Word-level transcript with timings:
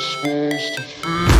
Hey 0.00 1.39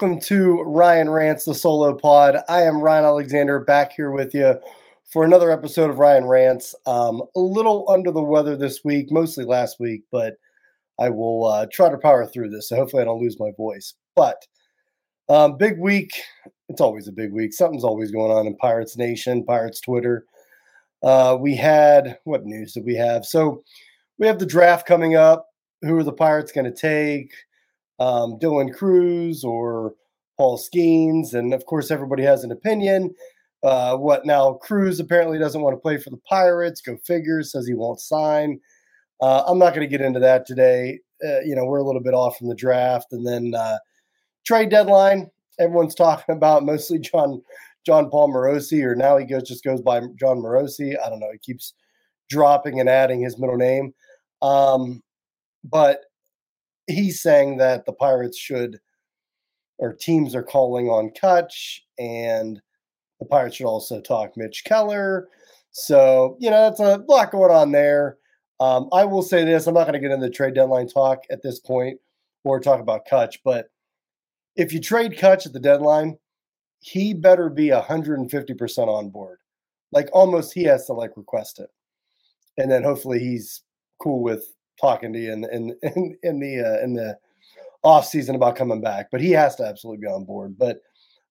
welcome 0.00 0.18
to 0.18 0.62
Ryan 0.62 1.10
Rants, 1.10 1.44
the 1.44 1.54
solo 1.54 1.94
pod. 1.94 2.38
I 2.48 2.62
am 2.62 2.80
Ryan 2.80 3.04
Alexander 3.04 3.60
back 3.60 3.92
here 3.92 4.10
with 4.10 4.32
you 4.32 4.54
for 5.04 5.24
another 5.24 5.50
episode 5.50 5.90
of 5.90 5.98
Ryan 5.98 6.24
Rants. 6.24 6.74
Um, 6.86 7.22
a 7.36 7.40
little 7.40 7.84
under 7.86 8.10
the 8.10 8.22
weather 8.22 8.56
this 8.56 8.80
week, 8.82 9.12
mostly 9.12 9.44
last 9.44 9.78
week, 9.78 10.04
but 10.10 10.36
I 10.98 11.10
will 11.10 11.44
uh, 11.44 11.66
try 11.70 11.90
to 11.90 11.98
power 11.98 12.24
through 12.24 12.48
this. 12.48 12.70
So 12.70 12.76
hopefully 12.76 13.02
I 13.02 13.04
don't 13.04 13.20
lose 13.20 13.38
my 13.38 13.50
voice. 13.58 13.92
But 14.16 14.46
um, 15.28 15.58
big 15.58 15.78
week. 15.78 16.12
It's 16.70 16.80
always 16.80 17.06
a 17.06 17.12
big 17.12 17.34
week. 17.34 17.52
Something's 17.52 17.84
always 17.84 18.10
going 18.10 18.32
on 18.32 18.46
in 18.46 18.56
Pirates 18.56 18.96
Nation, 18.96 19.44
Pirates 19.44 19.82
Twitter. 19.82 20.24
Uh, 21.02 21.36
we 21.38 21.54
had 21.54 22.18
what 22.24 22.46
news 22.46 22.72
did 22.72 22.86
we 22.86 22.94
have? 22.94 23.26
So 23.26 23.62
we 24.16 24.26
have 24.26 24.38
the 24.38 24.46
draft 24.46 24.86
coming 24.86 25.14
up. 25.14 25.48
Who 25.82 25.94
are 25.98 26.04
the 26.04 26.10
Pirates 26.10 26.52
going 26.52 26.72
to 26.72 26.74
take? 26.74 27.34
Um, 28.00 28.38
Dylan 28.40 28.74
Crews 28.74 29.44
or 29.44 29.94
Paul 30.36 30.58
Skenes. 30.58 31.34
And 31.34 31.52
of 31.54 31.66
course, 31.66 31.90
everybody 31.90 32.22
has 32.22 32.44
an 32.44 32.50
opinion. 32.50 33.14
Uh, 33.62 33.96
what 33.96 34.24
now? 34.24 34.54
Crews 34.54 34.98
apparently 34.98 35.38
doesn't 35.38 35.60
want 35.60 35.74
to 35.74 35.80
play 35.80 35.98
for 35.98 36.10
the 36.10 36.20
Pirates. 36.28 36.80
Go 36.80 36.96
figure, 37.04 37.42
says 37.42 37.66
he 37.66 37.74
won't 37.74 38.00
sign. 38.00 38.58
Uh, 39.20 39.44
I'm 39.46 39.58
not 39.58 39.74
going 39.74 39.86
to 39.86 39.98
get 39.98 40.04
into 40.04 40.20
that 40.20 40.46
today. 40.46 41.00
Uh, 41.22 41.40
you 41.40 41.54
know, 41.54 41.66
we're 41.66 41.78
a 41.78 41.84
little 41.84 42.02
bit 42.02 42.14
off 42.14 42.38
from 42.38 42.48
the 42.48 42.54
draft. 42.54 43.12
And 43.12 43.26
then 43.26 43.52
uh, 43.54 43.76
trade 44.46 44.70
deadline, 44.70 45.30
everyone's 45.58 45.94
talking 45.94 46.34
about 46.34 46.64
mostly 46.64 46.98
John 46.98 47.42
John 47.86 48.10
Paul 48.10 48.32
Morosi, 48.32 48.84
or 48.84 48.94
now 48.94 49.16
he 49.16 49.24
goes 49.24 49.42
just 49.42 49.64
goes 49.64 49.80
by 49.80 50.00
John 50.18 50.38
Morosi. 50.38 50.96
I 51.04 51.08
don't 51.08 51.20
know. 51.20 51.30
He 51.32 51.38
keeps 51.38 51.74
dropping 52.28 52.80
and 52.80 52.88
adding 52.88 53.22
his 53.22 53.38
middle 53.38 53.56
name. 53.56 53.94
Um, 54.42 55.02
but 55.64 56.00
he's 56.90 57.22
saying 57.22 57.56
that 57.58 57.86
the 57.86 57.92
Pirates 57.92 58.38
should, 58.38 58.80
or 59.78 59.92
teams 59.94 60.34
are 60.34 60.42
calling 60.42 60.88
on 60.88 61.10
Kutch, 61.10 61.80
and 61.98 62.60
the 63.18 63.26
Pirates 63.26 63.56
should 63.56 63.66
also 63.66 64.00
talk 64.00 64.36
Mitch 64.36 64.64
Keller. 64.64 65.28
So, 65.72 66.36
you 66.40 66.50
know, 66.50 66.62
that's 66.62 66.80
a 66.80 67.04
lot 67.08 67.30
going 67.30 67.50
on 67.50 67.72
there. 67.72 68.18
Um, 68.58 68.88
I 68.92 69.04
will 69.04 69.22
say 69.22 69.44
this 69.44 69.66
I'm 69.66 69.74
not 69.74 69.84
going 69.84 69.94
to 69.94 70.00
get 70.00 70.10
into 70.10 70.26
the 70.26 70.32
trade 70.32 70.54
deadline 70.54 70.88
talk 70.88 71.24
at 71.30 71.42
this 71.42 71.60
point 71.60 71.98
or 72.44 72.60
talk 72.60 72.80
about 72.80 73.06
Kutch, 73.10 73.38
but 73.44 73.68
if 74.56 74.72
you 74.72 74.80
trade 74.80 75.12
Kutch 75.12 75.46
at 75.46 75.52
the 75.52 75.60
deadline, 75.60 76.18
he 76.80 77.14
better 77.14 77.48
be 77.48 77.68
150% 77.68 78.88
on 78.88 79.10
board. 79.10 79.38
Like 79.92 80.08
almost 80.12 80.52
he 80.52 80.64
has 80.64 80.86
to 80.86 80.92
like 80.92 81.16
request 81.16 81.60
it. 81.60 81.70
And 82.58 82.70
then 82.70 82.82
hopefully 82.82 83.18
he's 83.18 83.62
cool 84.00 84.22
with 84.22 84.44
talking 84.80 85.12
to 85.12 85.18
you 85.18 85.32
in 85.32 85.44
in 85.52 85.76
in, 85.82 86.16
in 86.22 86.40
the 86.40 86.60
uh, 86.60 86.84
in 86.84 86.94
the 86.94 87.16
off 87.82 88.06
season 88.06 88.34
about 88.34 88.56
coming 88.56 88.80
back, 88.80 89.08
but 89.10 89.20
he 89.20 89.30
has 89.30 89.56
to 89.56 89.64
absolutely 89.64 90.00
be 90.06 90.12
on 90.12 90.24
board. 90.24 90.56
But 90.58 90.78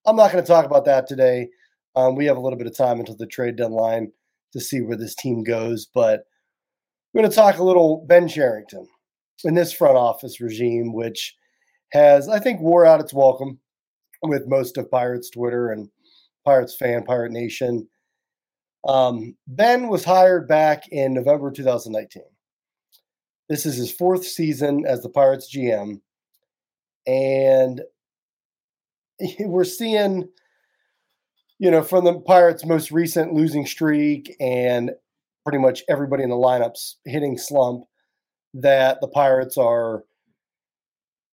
I'm 0.06 0.16
not 0.16 0.32
going 0.32 0.42
to 0.42 0.48
talk 0.48 0.64
about 0.64 0.84
that 0.86 1.06
today. 1.06 1.48
Um, 1.94 2.16
we 2.16 2.26
have 2.26 2.36
a 2.36 2.40
little 2.40 2.58
bit 2.58 2.66
of 2.66 2.76
time 2.76 2.98
until 2.98 3.16
the 3.16 3.26
trade 3.26 3.56
deadline 3.56 4.12
to 4.52 4.60
see 4.60 4.80
where 4.80 4.96
this 4.96 5.14
team 5.14 5.44
goes, 5.44 5.86
but 5.92 6.24
we're 7.12 7.22
going 7.22 7.30
to 7.30 7.36
talk 7.36 7.58
a 7.58 7.64
little 7.64 8.04
Ben 8.08 8.28
Cherington 8.28 8.86
in 9.44 9.54
this 9.54 9.72
front 9.72 9.96
office 9.96 10.40
regime, 10.40 10.92
which 10.92 11.34
has, 11.92 12.28
I 12.28 12.38
think, 12.38 12.60
wore 12.60 12.86
out 12.86 13.00
its 13.00 13.12
welcome 13.12 13.58
with 14.22 14.46
most 14.46 14.76
of 14.76 14.90
Pirates 14.90 15.30
Twitter 15.30 15.70
and 15.70 15.88
Pirates 16.44 16.76
fan, 16.76 17.04
Pirate 17.04 17.32
Nation. 17.32 17.88
Um, 18.86 19.36
ben 19.46 19.88
was 19.88 20.04
hired 20.04 20.48
back 20.48 20.84
in 20.90 21.14
November 21.14 21.50
2019. 21.50 22.22
This 23.50 23.66
is 23.66 23.74
his 23.74 23.90
fourth 23.92 24.24
season 24.24 24.84
as 24.86 25.02
the 25.02 25.08
Pirates 25.08 25.52
GM. 25.52 26.00
And 27.04 27.82
we're 29.40 29.64
seeing, 29.64 30.28
you 31.58 31.68
know, 31.68 31.82
from 31.82 32.04
the 32.04 32.20
Pirates' 32.20 32.64
most 32.64 32.92
recent 32.92 33.34
losing 33.34 33.66
streak 33.66 34.36
and 34.38 34.92
pretty 35.44 35.58
much 35.58 35.82
everybody 35.88 36.22
in 36.22 36.30
the 36.30 36.36
lineups 36.36 36.94
hitting 37.04 37.36
slump, 37.36 37.86
that 38.54 39.00
the 39.00 39.08
Pirates 39.08 39.58
are, 39.58 40.04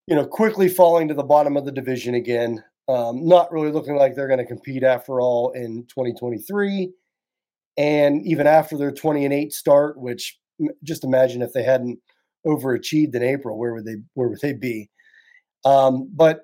you 0.07 0.15
know, 0.15 0.25
quickly 0.25 0.67
falling 0.67 1.07
to 1.09 1.13
the 1.13 1.23
bottom 1.23 1.55
of 1.55 1.65
the 1.65 1.71
division 1.71 2.15
again. 2.15 2.63
Um, 2.87 3.27
not 3.27 3.51
really 3.51 3.71
looking 3.71 3.95
like 3.95 4.15
they're 4.15 4.27
going 4.27 4.39
to 4.39 4.45
compete 4.45 4.81
after 4.81 5.21
all 5.21 5.51
in 5.51 5.85
2023. 5.89 6.91
And 7.77 8.25
even 8.25 8.47
after 8.47 8.75
their 8.75 8.91
20 8.91 9.23
and 9.23 9.33
8 9.35 9.53
start, 9.53 9.99
which 9.99 10.39
just 10.83 11.03
imagine 11.03 11.41
if 11.41 11.53
they 11.53 11.63
hadn't 11.63 11.99
overachieved 12.45 13.15
in 13.15 13.23
April, 13.23 13.57
where 13.57 13.73
would 13.73 13.85
they 13.85 13.97
where 14.13 14.29
would 14.29 14.41
they 14.41 14.53
be? 14.53 14.89
Um, 15.65 16.09
but 16.13 16.41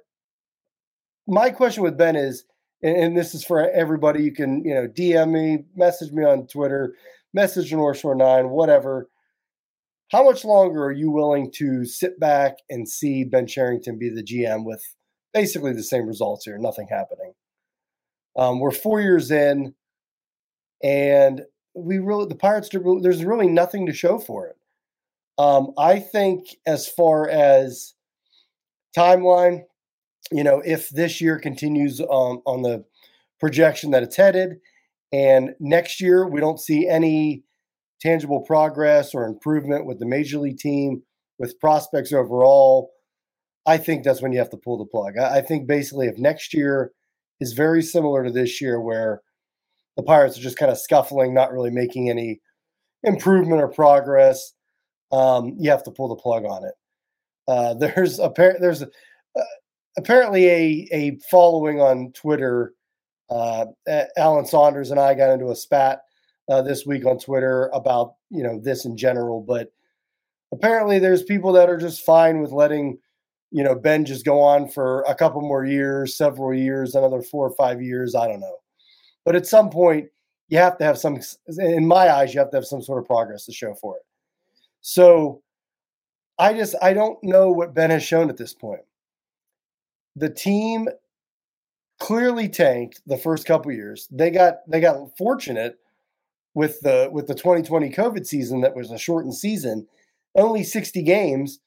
my 1.28 1.50
question 1.50 1.84
with 1.84 1.98
Ben 1.98 2.16
is, 2.16 2.44
and, 2.82 2.98
and, 2.98 3.18
this 3.18 3.34
is 3.34 3.46
for 3.46 3.70
everybody. 3.72 4.24
You 4.24 4.34
can 4.34 4.64
you 4.66 4.74
know 4.74 4.88
DM 4.88 5.32
me, 5.32 5.66
message 5.76 6.12
me 6.12 6.24
on 6.24 6.48
Twitter, 6.48 6.96
message 7.34 7.72
North 7.72 8.00
Shore 8.00 8.16
Nine, 8.16 8.50
whatever. 8.50 9.10
How 10.12 10.24
much 10.24 10.46
longer 10.46 10.84
are 10.86 10.92
you 10.92 11.10
willing 11.10 11.52
to 11.54 11.86
sit 11.86 12.20
back 12.20 12.58
and 12.70 12.88
see 12.88 13.24
Ben 13.24 13.48
Cherington 13.48 13.98
be 13.98 14.10
the 14.10 14.24
GM 14.24 14.64
with 14.64 14.84
basically 15.34 15.74
the 15.74 15.82
same 15.82 16.06
results 16.06 16.46
here, 16.46 16.58
nothing 16.58 16.88
happening? 16.90 17.34
Um, 18.36 18.60
we're 18.60 18.72
four 18.72 19.00
years 19.02 19.32
in, 19.32 19.74
and 20.84 21.42
we 21.76 21.98
really 21.98 22.28
the 22.28 22.36
Pirates. 22.36 22.70
There's 22.70 23.24
really 23.24 23.48
nothing 23.48 23.86
to 23.88 23.94
show 23.94 24.20
for 24.20 24.48
it. 24.48 24.56
Um, 25.38 25.72
I 25.78 26.00
think 26.00 26.58
as 26.68 26.88
far 26.88 27.28
as 27.28 27.96
timeline, 28.96 29.64
you 30.32 30.44
know, 30.44 30.62
if 30.64 30.90
this 30.90 31.20
year 31.20 31.40
continues 31.40 32.00
um, 32.00 32.42
on 32.46 32.62
the 32.62 32.86
projection 33.40 33.92
that 33.92 34.04
it's 34.04 34.16
headed, 34.16 34.58
and 35.12 35.56
next 35.60 36.00
year 36.00 36.28
we 36.28 36.40
don't 36.40 36.60
see 36.60 36.88
any 36.88 37.44
tangible 38.02 38.42
progress 38.42 39.14
or 39.14 39.26
improvement 39.26 39.86
with 39.86 40.00
the 40.00 40.06
major 40.06 40.38
league 40.38 40.58
team, 40.58 41.02
with 41.40 41.60
prospects 41.60 42.14
overall, 42.14 42.92
I 43.66 43.78
think 43.78 44.04
that's 44.04 44.22
when 44.22 44.32
you 44.32 44.40
have 44.40 44.50
to 44.52 44.58
pull 44.58 44.78
the 44.78 44.86
plug. 44.86 45.18
I, 45.18 45.38
I 45.38 45.42
think 45.42 45.68
basically 45.68 46.08
if 46.08 46.18
next 46.18 46.54
year 46.54 46.92
is 47.40 47.54
very 47.54 47.82
similar 47.82 48.24
to 48.24 48.32
this 48.32 48.62
year, 48.62 48.80
where 48.80 49.22
the 49.98 50.04
Pirates 50.04 50.38
are 50.38 50.42
just 50.42 50.58
kind 50.58 50.72
of 50.72 50.78
scuffling, 50.78 51.34
not 51.34 51.52
really 51.52 51.70
making 51.70 52.10
any 52.10 52.42
improvement 53.04 53.62
or 53.62 53.68
progress 53.68 54.54
um, 55.14 55.56
you 55.60 55.70
have 55.70 55.84
to 55.84 55.92
pull 55.92 56.10
the 56.10 56.16
plug 56.16 56.44
on 56.44 56.66
it. 56.66 56.74
Uh, 57.48 57.74
there's 57.80 58.20
there's 58.36 58.84
uh, 58.84 59.44
apparently 59.98 60.48
a 60.48 60.88
a 60.92 61.20
following 61.30 61.80
on 61.80 62.12
Twitter. 62.14 62.74
Uh, 63.30 63.66
Alan 64.18 64.46
Saunders 64.46 64.92
and 64.92 65.00
I 65.00 65.14
got 65.14 65.32
into 65.32 65.50
a 65.50 65.56
spat 65.56 66.02
uh, 66.50 66.62
this 66.62 66.86
week 66.86 67.06
on 67.06 67.18
Twitter 67.18 67.70
about 67.74 68.16
you 68.30 68.44
know 68.44 68.60
this 68.62 68.86
in 68.86 68.98
general, 68.98 69.42
but 69.42 69.72
apparently 70.52 71.00
there's 71.00 71.24
people 71.24 71.54
that 71.54 71.70
are 71.70 71.78
just 71.78 72.06
fine 72.06 72.42
with 72.42 72.52
letting 72.52 72.98
you 73.52 73.64
know 73.64 73.76
Ben 73.76 74.06
just 74.06 74.26
go 74.26 74.42
on 74.42 74.68
for 74.68 75.04
a 75.08 75.16
couple 75.16 75.42
more 75.42 75.66
years, 75.66 76.18
several 76.18 76.54
years, 76.54 76.96
another 76.96 77.22
four 77.22 77.48
or 77.48 77.56
five 77.56 77.82
years. 77.82 78.14
I 78.14 78.28
don't 78.28 78.42
know, 78.42 78.58
but 79.26 79.36
at 79.36 79.48
some 79.48 79.70
point 79.70 80.10
you 80.50 80.58
have 80.58 80.78
to 80.78 80.84
have 80.84 80.98
some. 80.98 81.20
In 81.58 81.88
my 81.88 82.14
eyes, 82.14 82.34
you 82.34 82.40
have 82.40 82.52
to 82.52 82.58
have 82.58 82.66
some 82.66 82.82
sort 82.82 83.00
of 83.00 83.08
progress 83.08 83.46
to 83.46 83.54
show 83.54 83.74
for 83.74 83.96
it. 83.96 84.04
So 84.82 85.42
I 86.38 86.54
just 86.54 86.76
I 86.82 86.94
don't 86.94 87.18
know 87.24 87.52
what 87.52 87.74
Ben 87.74 87.90
has 87.90 88.04
shown 88.04 88.30
at 88.30 88.38
this 88.38 88.54
point. 88.54 88.82
The 90.16 90.30
team 90.30 90.90
clearly 92.00 92.50
tanked 92.50 93.02
the 93.08 93.18
first 93.18 93.46
couple 93.46 93.72
years. 93.72 94.08
They 94.12 94.30
got 94.30 94.58
they 94.68 94.80
got 94.80 95.18
fortunate 95.18 95.78
with 96.54 96.80
the 96.82 97.10
with 97.12 97.28
the 97.28 97.36
2020 97.36 97.90
COVID 97.90 98.26
season 98.26 98.62
that 98.62 98.76
was 98.76 98.92
a 98.92 98.98
shortened 98.98 99.36
season, 99.36 99.88
only 100.36 100.64
60 100.64 101.02
games. 101.04 101.60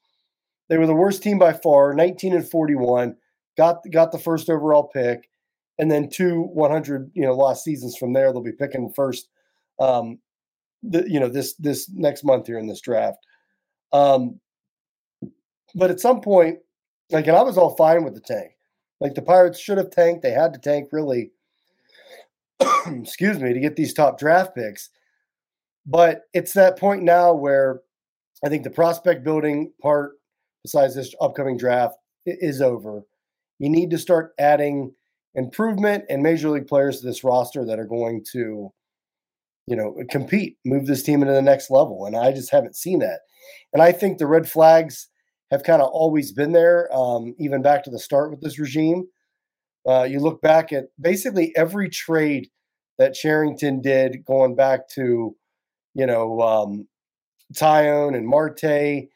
They 0.69 0.77
were 0.77 0.87
the 0.87 0.93
worst 0.93 1.23
team 1.23 1.39
by 1.39 1.53
far, 1.53 1.93
19 1.93 2.33
and 2.33 2.49
41. 2.49 3.15
Got 3.57 3.83
got 3.91 4.11
the 4.11 4.19
first 4.19 4.49
overall 4.49 4.83
pick, 4.83 5.29
and 5.79 5.91
then 5.91 6.09
two 6.09 6.43
100 6.53 7.11
you 7.13 7.23
know 7.23 7.33
lost 7.33 7.63
seasons 7.63 7.97
from 7.97 8.13
there. 8.13 8.31
They'll 8.31 8.41
be 8.41 8.51
picking 8.51 8.91
first 8.95 9.29
um, 9.79 10.19
the, 10.83 11.05
you 11.07 11.19
know 11.19 11.29
this 11.29 11.55
this 11.55 11.89
next 11.93 12.23
month 12.23 12.47
here 12.47 12.59
in 12.59 12.67
this 12.67 12.81
draft. 12.81 13.19
Um, 13.93 14.39
but 15.75 15.91
at 15.91 15.99
some 15.99 16.21
point, 16.21 16.59
like, 17.11 17.27
and 17.27 17.37
I 17.37 17.43
was 17.43 17.57
all 17.57 17.75
fine 17.75 18.03
with 18.03 18.15
the 18.15 18.21
tank. 18.21 18.51
Like 18.99 19.13
the 19.13 19.21
Pirates 19.21 19.59
should 19.59 19.77
have 19.77 19.91
tanked. 19.91 20.23
They 20.23 20.31
had 20.31 20.53
to 20.53 20.59
tank 20.59 20.89
really, 20.91 21.31
excuse 22.87 23.39
me, 23.39 23.53
to 23.53 23.59
get 23.59 23.75
these 23.75 23.93
top 23.93 24.17
draft 24.17 24.55
picks. 24.55 24.89
But 25.85 26.23
it's 26.33 26.53
that 26.53 26.79
point 26.79 27.03
now 27.03 27.33
where 27.33 27.81
I 28.43 28.49
think 28.49 28.63
the 28.63 28.69
prospect 28.69 29.23
building 29.23 29.71
part, 29.81 30.13
besides 30.63 30.95
this 30.95 31.13
upcoming 31.21 31.57
draft, 31.57 31.95
is 32.25 32.61
over. 32.61 33.03
You 33.59 33.69
need 33.69 33.91
to 33.91 33.97
start 33.97 34.33
adding 34.37 34.93
improvement 35.37 36.03
and 36.09 36.21
major 36.21 36.49
league 36.49 36.67
players 36.67 36.99
to 36.99 37.05
this 37.05 37.23
roster 37.23 37.63
that 37.63 37.79
are 37.79 37.85
going 37.85 38.25
to, 38.33 38.73
you 39.67 39.75
know, 39.75 39.95
compete, 40.09 40.57
move 40.65 40.87
this 40.87 41.03
team 41.03 41.21
into 41.21 41.33
the 41.33 41.41
next 41.41 41.69
level. 41.69 42.05
And 42.05 42.17
I 42.17 42.33
just 42.33 42.51
haven't 42.51 42.75
seen 42.75 42.99
that. 42.99 43.19
And 43.71 43.81
I 43.81 43.91
think 43.93 44.17
the 44.17 44.27
red 44.27 44.49
flags 44.49 45.07
have 45.51 45.63
kind 45.63 45.81
of 45.81 45.89
always 45.89 46.33
been 46.33 46.51
there, 46.51 46.89
um, 46.93 47.35
even 47.39 47.61
back 47.61 47.83
to 47.83 47.89
the 47.89 47.99
start 47.99 48.31
with 48.31 48.41
this 48.41 48.59
regime. 48.59 49.07
Uh, 49.87 50.03
you 50.03 50.19
look 50.19 50.41
back 50.41 50.73
at 50.73 50.85
basically 50.99 51.53
every 51.55 51.89
trade 51.89 52.49
that 52.97 53.13
Cherington 53.13 53.81
did, 53.81 54.25
going 54.25 54.55
back 54.55 54.89
to, 54.89 55.35
you 55.93 56.05
know, 56.05 56.41
um, 56.41 56.87
Taillon 57.53 58.15
and 58.15 58.27
Marte. 58.27 59.07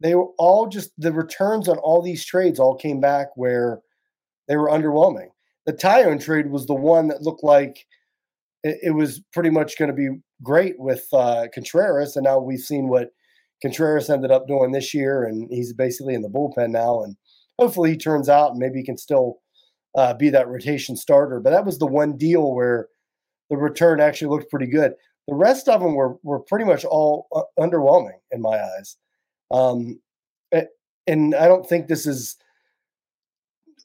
They 0.00 0.14
were 0.14 0.30
all 0.36 0.66
just 0.66 0.90
the 0.98 1.12
returns 1.12 1.68
on 1.68 1.78
all 1.78 2.02
these 2.02 2.24
trades 2.24 2.58
all 2.58 2.76
came 2.76 3.00
back 3.00 3.28
where 3.36 3.80
they 4.48 4.56
were 4.56 4.68
underwhelming. 4.68 5.28
The 5.66 5.72
Taillon 5.72 6.22
trade 6.22 6.50
was 6.50 6.66
the 6.66 6.74
one 6.74 7.08
that 7.08 7.22
looked 7.22 7.44
like 7.44 7.86
it, 8.62 8.78
it 8.82 8.90
was 8.90 9.20
pretty 9.32 9.50
much 9.50 9.78
going 9.78 9.90
to 9.90 9.96
be 9.96 10.20
great 10.42 10.74
with 10.78 11.06
uh, 11.12 11.46
Contreras, 11.54 12.16
and 12.16 12.24
now 12.24 12.38
we've 12.38 12.60
seen 12.60 12.88
what 12.88 13.10
Contreras 13.62 14.10
ended 14.10 14.30
up 14.30 14.46
doing 14.46 14.72
this 14.72 14.92
year, 14.92 15.24
and 15.24 15.48
he's 15.50 15.72
basically 15.72 16.14
in 16.14 16.22
the 16.22 16.28
bullpen 16.28 16.70
now. 16.70 17.02
And 17.02 17.16
hopefully 17.58 17.90
he 17.90 17.96
turns 17.96 18.28
out 18.28 18.50
and 18.50 18.58
maybe 18.58 18.78
he 18.78 18.84
can 18.84 18.98
still 18.98 19.38
uh, 19.96 20.14
be 20.14 20.28
that 20.30 20.48
rotation 20.48 20.96
starter. 20.96 21.40
But 21.40 21.50
that 21.50 21.64
was 21.64 21.78
the 21.78 21.86
one 21.86 22.16
deal 22.16 22.52
where 22.52 22.88
the 23.50 23.56
return 23.56 24.00
actually 24.00 24.28
looked 24.28 24.50
pretty 24.50 24.66
good. 24.66 24.94
The 25.28 25.34
rest 25.34 25.68
of 25.68 25.80
them 25.80 25.94
were 25.94 26.16
were 26.22 26.40
pretty 26.40 26.66
much 26.66 26.84
all 26.84 27.26
uh, 27.34 27.42
underwhelming 27.58 28.18
in 28.30 28.42
my 28.42 28.58
eyes. 28.58 28.96
Um, 29.50 30.00
and 31.06 31.34
I 31.34 31.48
don't 31.48 31.66
think 31.66 31.86
this 31.86 32.06
is 32.06 32.36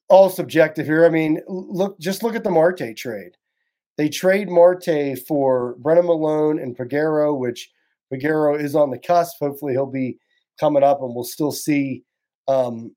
all 0.10 0.30
subjective 0.30 0.86
here. 0.86 1.06
I 1.06 1.10
mean, 1.10 1.42
look, 1.48 2.00
just 2.00 2.24
look 2.24 2.36
at 2.36 2.44
the 2.44 2.52
Marte 2.52 2.96
trade. 2.96 3.32
They 3.98 4.10
trade 4.10 4.50
Marte 4.50 5.20
for 5.28 5.76
Brennan 5.80 6.06
Malone 6.06 6.60
and 6.60 6.76
Peguero, 6.76 7.38
which 7.38 7.70
Peguero 8.14 8.60
is 8.60 8.76
on 8.76 8.92
the 8.92 9.00
cusp. 9.00 9.38
Hopefully, 9.40 9.74
he'll 9.74 9.86
be 9.86 10.18
coming 10.60 10.84
up, 10.84 11.02
and 11.02 11.14
we'll 11.14 11.24
still 11.24 11.52
see 11.52 12.04
um, 12.48 12.96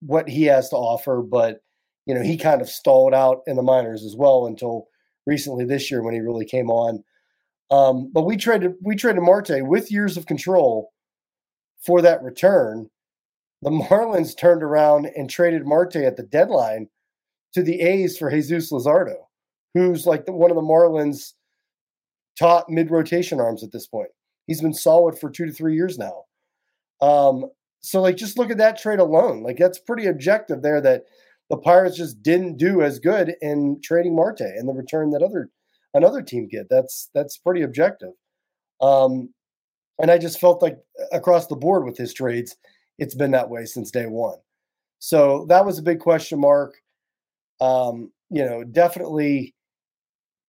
what 0.00 0.28
he 0.28 0.44
has 0.44 0.68
to 0.70 0.76
offer. 0.76 1.22
But 1.22 1.60
you 2.06 2.14
know, 2.14 2.22
he 2.22 2.36
kind 2.36 2.60
of 2.60 2.68
stalled 2.68 3.14
out 3.14 3.42
in 3.46 3.56
the 3.56 3.62
minors 3.62 4.04
as 4.04 4.16
well 4.16 4.46
until 4.46 4.88
recently 5.26 5.64
this 5.64 5.90
year 5.90 6.02
when 6.02 6.14
he 6.14 6.20
really 6.20 6.44
came 6.44 6.70
on. 6.70 7.02
Um, 7.70 8.10
but 8.12 8.22
we 8.22 8.36
traded 8.36 8.74
we 8.82 8.94
traded 8.94 9.22
Marte 9.22 9.66
with 9.66 9.90
years 9.90 10.16
of 10.16 10.26
control 10.26 10.92
for 11.84 12.02
that 12.02 12.22
return. 12.22 12.88
The 13.64 13.70
Marlins 13.70 14.36
turned 14.36 14.62
around 14.62 15.06
and 15.16 15.28
traded 15.28 15.66
Marte 15.66 15.96
at 15.96 16.16
the 16.16 16.22
deadline 16.22 16.88
to 17.54 17.62
the 17.62 17.80
A's 17.80 18.18
for 18.18 18.30
Jesus 18.30 18.70
Luzardo, 18.70 19.14
who's 19.72 20.06
like 20.06 20.26
the, 20.26 20.32
one 20.32 20.50
of 20.50 20.54
the 20.54 20.62
Marlins' 20.62 21.32
top 22.38 22.68
mid 22.68 22.90
rotation 22.90 23.40
arms 23.40 23.64
at 23.64 23.72
this 23.72 23.86
point. 23.86 24.10
He's 24.46 24.60
been 24.60 24.74
solid 24.74 25.18
for 25.18 25.30
two 25.30 25.46
to 25.46 25.52
three 25.52 25.74
years 25.74 25.98
now. 25.98 26.24
Um, 27.00 27.46
so 27.80 28.02
like 28.02 28.16
just 28.16 28.36
look 28.36 28.50
at 28.50 28.58
that 28.58 28.78
trade 28.78 28.98
alone. 28.98 29.42
Like 29.42 29.56
that's 29.56 29.78
pretty 29.78 30.06
objective 30.06 30.60
there 30.60 30.82
that 30.82 31.04
the 31.48 31.56
Pirates 31.56 31.96
just 31.96 32.22
didn't 32.22 32.58
do 32.58 32.82
as 32.82 32.98
good 32.98 33.34
in 33.40 33.80
trading 33.82 34.14
Marte 34.14 34.40
and 34.40 34.68
the 34.68 34.74
return 34.74 35.10
that 35.10 35.22
other 35.22 35.48
another 35.94 36.20
team 36.20 36.48
get. 36.48 36.68
That's 36.68 37.08
that's 37.14 37.38
pretty 37.38 37.62
objective. 37.62 38.12
Um, 38.82 39.32
and 39.98 40.10
I 40.10 40.18
just 40.18 40.38
felt 40.38 40.60
like 40.60 40.76
across 41.12 41.46
the 41.46 41.56
board 41.56 41.84
with 41.84 41.96
his 41.96 42.12
trades, 42.12 42.56
it's 42.98 43.14
been 43.14 43.32
that 43.32 43.50
way 43.50 43.64
since 43.64 43.90
day 43.90 44.06
one. 44.06 44.38
So 44.98 45.46
that 45.48 45.64
was 45.64 45.78
a 45.78 45.82
big 45.82 46.00
question 46.00 46.40
mark. 46.40 46.80
Um, 47.60 48.12
you 48.30 48.44
know, 48.44 48.64
definitely 48.64 49.54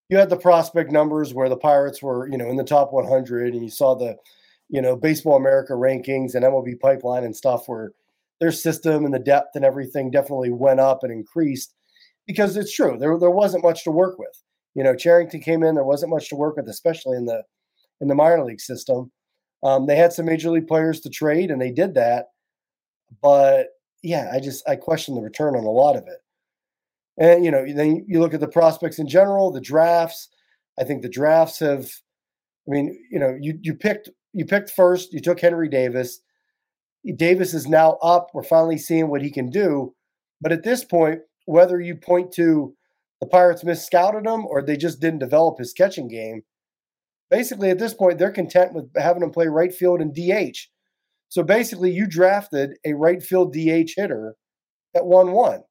you 0.08 0.16
had 0.16 0.30
the 0.30 0.36
prospect 0.36 0.90
numbers 0.92 1.34
where 1.34 1.48
the 1.48 1.56
Pirates 1.56 2.02
were, 2.02 2.28
you 2.28 2.38
know, 2.38 2.48
in 2.48 2.56
the 2.56 2.64
top 2.64 2.92
100, 2.92 3.54
and 3.54 3.62
you 3.62 3.70
saw 3.70 3.94
the, 3.94 4.16
you 4.68 4.80
know, 4.80 4.96
Baseball 4.96 5.36
America 5.36 5.72
rankings 5.72 6.34
and 6.34 6.44
MLB 6.44 6.78
Pipeline 6.80 7.24
and 7.24 7.34
stuff 7.34 7.68
where 7.68 7.92
their 8.40 8.52
system 8.52 9.04
and 9.04 9.14
the 9.14 9.18
depth 9.18 9.56
and 9.56 9.64
everything 9.64 10.10
definitely 10.10 10.50
went 10.50 10.80
up 10.80 11.02
and 11.02 11.12
increased 11.12 11.74
because 12.26 12.56
it's 12.56 12.74
true 12.74 12.96
there 12.98 13.18
there 13.18 13.30
wasn't 13.30 13.64
much 13.64 13.84
to 13.84 13.90
work 13.90 14.18
with. 14.18 14.42
You 14.74 14.84
know, 14.84 14.94
Cherington 14.94 15.40
came 15.40 15.62
in, 15.62 15.74
there 15.74 15.84
wasn't 15.84 16.10
much 16.10 16.28
to 16.28 16.36
work 16.36 16.56
with, 16.56 16.68
especially 16.68 17.16
in 17.16 17.24
the 17.24 17.42
in 18.00 18.08
the 18.08 18.14
minor 18.14 18.44
league 18.44 18.60
system. 18.60 19.10
Um, 19.62 19.86
they 19.86 19.96
had 19.96 20.12
some 20.12 20.26
major 20.26 20.50
league 20.50 20.68
players 20.68 21.00
to 21.00 21.10
trade, 21.10 21.50
and 21.50 21.60
they 21.60 21.70
did 21.70 21.94
that. 21.94 22.26
But 23.22 23.68
yeah, 24.02 24.30
I 24.32 24.40
just 24.40 24.68
I 24.68 24.76
question 24.76 25.14
the 25.14 25.20
return 25.20 25.56
on 25.56 25.64
a 25.64 25.70
lot 25.70 25.96
of 25.96 26.04
it. 26.06 26.18
And 27.18 27.44
you 27.44 27.50
know, 27.50 27.64
then 27.72 28.04
you 28.06 28.20
look 28.20 28.34
at 28.34 28.40
the 28.40 28.48
prospects 28.48 28.98
in 28.98 29.08
general, 29.08 29.50
the 29.50 29.60
drafts. 29.60 30.28
I 30.78 30.84
think 30.84 31.02
the 31.02 31.08
drafts 31.08 31.58
have. 31.60 31.90
I 32.68 32.72
mean, 32.72 32.98
you 33.10 33.18
know, 33.18 33.36
you 33.40 33.58
you 33.62 33.74
picked 33.74 34.10
you 34.32 34.44
picked 34.44 34.70
first. 34.70 35.12
You 35.12 35.20
took 35.20 35.40
Henry 35.40 35.68
Davis. 35.68 36.20
Davis 37.16 37.54
is 37.54 37.68
now 37.68 37.92
up. 38.02 38.30
We're 38.34 38.42
finally 38.42 38.78
seeing 38.78 39.08
what 39.08 39.22
he 39.22 39.30
can 39.30 39.48
do. 39.48 39.94
But 40.40 40.52
at 40.52 40.64
this 40.64 40.84
point, 40.84 41.20
whether 41.46 41.80
you 41.80 41.94
point 41.96 42.32
to 42.32 42.74
the 43.20 43.26
Pirates 43.26 43.64
misscouted 43.64 44.26
him 44.26 44.44
or 44.44 44.60
they 44.60 44.76
just 44.76 45.00
didn't 45.00 45.20
develop 45.20 45.58
his 45.58 45.72
catching 45.72 46.08
game, 46.08 46.42
basically 47.30 47.70
at 47.70 47.78
this 47.78 47.94
point, 47.94 48.18
they're 48.18 48.30
content 48.30 48.74
with 48.74 48.90
having 48.96 49.22
him 49.22 49.30
play 49.30 49.46
right 49.46 49.72
field 49.72 50.00
and 50.00 50.14
DH. 50.14 50.68
So 51.36 51.42
basically, 51.42 51.90
you 51.90 52.06
drafted 52.06 52.78
a 52.86 52.94
right 52.94 53.22
field 53.22 53.52
DH 53.52 53.90
hitter 53.94 54.36
at 54.94 55.04
1 55.04 55.32
1. 55.32 55.62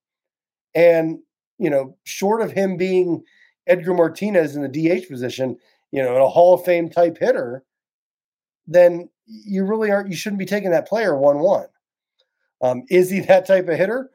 And 0.76 1.18
you 1.58 1.72
know, 1.72 1.98
short 2.04 2.44
of 2.44 2.52
him 2.52 2.78
being 2.78 3.24
Edgar 3.66 3.96
Martinez 3.96 4.56
in 4.56 4.62
the 4.62 4.68
DH 4.68 5.10
position, 5.10 5.58
you 5.92 6.04
know, 6.04 6.24
a 6.24 6.30
Hall 6.30 6.54
of 6.54 6.64
Fame 6.64 6.88
type 6.88 7.18
hitter, 7.18 7.64
then 8.68 9.10
you 9.26 9.66
really 9.66 9.90
aren't, 9.90 10.12
you 10.12 10.16
shouldn't 10.16 10.38
be 10.38 10.46
taking 10.46 10.70
that 10.70 10.88
player 10.88 11.18
1 11.18 11.40
1. 11.40 11.66
Um, 12.62 12.84
is 12.92 13.10
he 13.10 13.20
that 13.22 13.48
type 13.48 13.68
of 13.68 13.76
hitter? 13.76 14.12